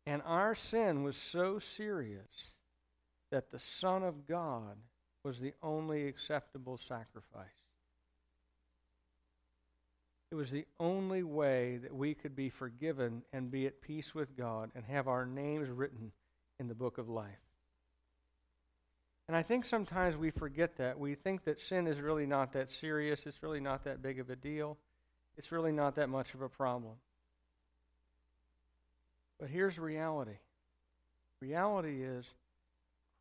And 0.05 0.21
our 0.25 0.55
sin 0.55 1.03
was 1.03 1.17
so 1.17 1.59
serious 1.59 2.51
that 3.29 3.51
the 3.51 3.59
Son 3.59 4.03
of 4.03 4.25
God 4.25 4.77
was 5.25 5.37
the 5.37 5.53
only 5.61 6.07
acceptable 6.07 6.77
sacrifice. 6.77 7.66
It 10.29 10.35
was 10.35 10.51
the 10.51 10.65
only 10.79 11.23
way 11.23 11.77
that 11.77 11.95
we 11.95 12.13
could 12.13 12.35
be 12.35 12.49
forgiven 12.49 13.23
and 13.31 13.49
be 13.49 13.65
at 13.65 13.81
peace 13.81 14.13
with 14.13 14.35
God 14.35 14.71
and 14.75 14.83
have 14.85 15.07
our 15.07 15.25
names 15.25 15.69
written 15.69 16.11
in 16.59 16.67
the 16.67 16.75
book 16.75 16.97
of 16.97 17.07
life. 17.07 17.39
And 19.27 19.35
I 19.35 19.43
think 19.43 19.65
sometimes 19.65 20.15
we 20.15 20.31
forget 20.31 20.77
that. 20.77 20.99
We 20.99 21.15
think 21.15 21.45
that 21.45 21.59
sin 21.59 21.87
is 21.87 21.99
really 21.99 22.25
not 22.25 22.53
that 22.53 22.69
serious, 22.69 23.25
it's 23.25 23.43
really 23.43 23.59
not 23.59 23.83
that 23.83 24.01
big 24.01 24.19
of 24.19 24.29
a 24.29 24.35
deal, 24.35 24.77
it's 25.37 25.51
really 25.51 25.71
not 25.71 25.95
that 25.95 26.09
much 26.09 26.33
of 26.33 26.41
a 26.41 26.49
problem. 26.49 26.95
But 29.39 29.49
here's 29.49 29.77
reality 29.77 30.39
reality 31.39 32.03
is 32.03 32.25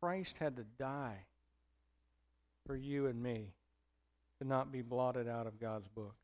Christ 0.01 0.37
had 0.39 0.55
to 0.57 0.63
die 0.79 1.25
for 2.65 2.75
you 2.75 3.05
and 3.05 3.21
me 3.21 3.53
to 4.41 4.47
not 4.47 4.71
be 4.71 4.81
blotted 4.81 5.27
out 5.27 5.45
of 5.45 5.59
God's 5.59 5.87
book. 5.87 6.15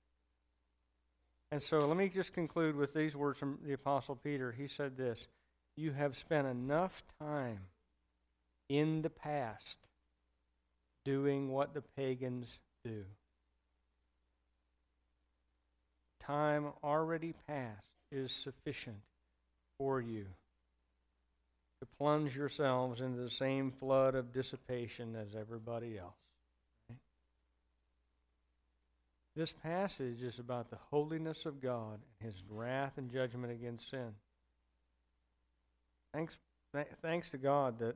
And 1.54 1.62
so 1.62 1.78
let 1.78 1.98
me 1.98 2.10
just 2.10 2.34
conclude 2.34 2.76
with 2.76 2.96
these 2.96 3.16
words 3.16 3.38
from 3.38 3.60
the 3.64 3.74
Apostle 3.74 4.16
Peter. 4.16 4.52
He 4.52 4.68
said 4.68 4.98
this 4.98 5.28
You 5.78 5.92
have 5.92 6.18
spent 6.18 6.48
enough 6.48 7.04
time 7.20 7.60
in 8.70 9.04
the 9.04 9.12
past 9.12 9.78
doing 11.06 11.52
what 11.52 11.76
the 11.76 11.84
pagans 11.96 12.48
do. 12.84 13.06
Time 16.22 16.70
already 16.84 17.36
past 17.48 17.86
is 18.12 18.32
sufficient 18.32 19.04
for 19.78 20.02
you 20.02 20.26
to 21.82 21.88
plunge 22.00 22.36
yourselves 22.36 23.00
into 23.00 23.22
the 23.22 23.30
same 23.30 23.70
flood 23.70 24.16
of 24.16 24.34
dissipation 24.34 25.16
as 25.16 25.36
everybody 25.40 26.00
else. 26.00 26.16
This 29.36 29.52
passage 29.64 30.22
is 30.22 30.38
about 30.38 30.70
the 30.70 30.78
holiness 30.92 31.46
of 31.46 31.60
God 31.62 32.00
and 32.20 32.32
his 32.32 32.36
wrath 32.50 32.94
and 32.98 33.12
judgment 33.12 33.52
against 33.52 33.90
sin. 33.90 34.14
Thanks, 36.14 36.38
th- 36.76 36.88
thanks 37.02 37.32
to 37.32 37.40
God 37.40 37.80
that 37.80 37.96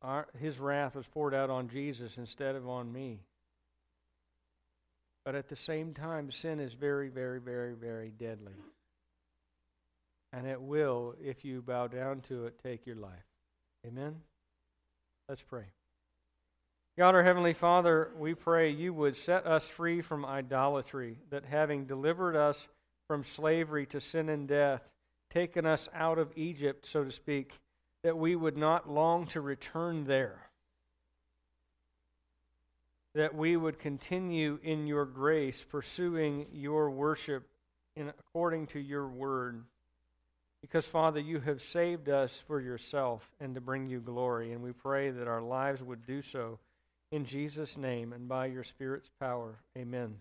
our, 0.00 0.28
his 0.38 0.58
wrath 0.58 0.96
was 0.96 1.06
poured 1.06 1.34
out 1.34 1.50
on 1.50 1.68
Jesus 1.68 2.16
instead 2.16 2.54
of 2.54 2.66
on 2.68 2.90
me. 2.90 3.20
But 5.26 5.34
at 5.34 5.48
the 5.48 5.56
same 5.56 5.92
time, 5.92 6.30
sin 6.30 6.60
is 6.60 6.72
very, 6.72 7.08
very, 7.08 7.40
very, 7.40 7.74
very 7.74 8.10
deadly. 8.10 8.54
And 10.32 10.46
it 10.46 10.60
will, 10.60 11.14
if 11.22 11.44
you 11.44 11.60
bow 11.60 11.88
down 11.88 12.20
to 12.28 12.46
it, 12.46 12.60
take 12.62 12.86
your 12.86 12.96
life. 12.96 13.26
Amen? 13.86 14.16
Let's 15.28 15.42
pray. 15.42 15.64
God, 16.98 17.14
our 17.14 17.22
Heavenly 17.22 17.52
Father, 17.52 18.10
we 18.16 18.32
pray 18.32 18.70
you 18.70 18.94
would 18.94 19.16
set 19.16 19.46
us 19.46 19.68
free 19.68 20.00
from 20.00 20.24
idolatry, 20.24 21.18
that 21.28 21.44
having 21.44 21.84
delivered 21.84 22.36
us 22.36 22.68
from 23.06 23.22
slavery 23.22 23.84
to 23.86 24.00
sin 24.00 24.30
and 24.30 24.48
death, 24.48 24.80
taken 25.30 25.66
us 25.66 25.90
out 25.92 26.18
of 26.18 26.32
Egypt, 26.36 26.86
so 26.86 27.04
to 27.04 27.12
speak, 27.12 27.52
that 28.02 28.16
we 28.16 28.34
would 28.34 28.56
not 28.56 28.88
long 28.88 29.26
to 29.26 29.42
return 29.42 30.04
there. 30.04 30.40
That 33.14 33.34
we 33.34 33.58
would 33.58 33.78
continue 33.78 34.58
in 34.62 34.86
your 34.86 35.04
grace, 35.04 35.62
pursuing 35.68 36.46
your 36.50 36.90
worship 36.90 37.46
in, 37.94 38.08
according 38.08 38.68
to 38.68 38.80
your 38.80 39.06
word. 39.06 39.62
Because, 40.62 40.86
Father, 40.86 41.20
you 41.20 41.40
have 41.40 41.60
saved 41.60 42.08
us 42.08 42.32
for 42.46 42.58
yourself 42.58 43.30
and 43.38 43.54
to 43.54 43.60
bring 43.60 43.86
you 43.86 44.00
glory. 44.00 44.54
And 44.54 44.62
we 44.62 44.72
pray 44.72 45.10
that 45.10 45.28
our 45.28 45.42
lives 45.42 45.82
would 45.82 46.06
do 46.06 46.22
so 46.22 46.58
in 47.10 47.24
Jesus' 47.24 47.76
name 47.76 48.12
and 48.12 48.28
by 48.28 48.46
your 48.46 48.64
Spirit's 48.64 49.10
power, 49.20 49.58
amen. 49.76 50.16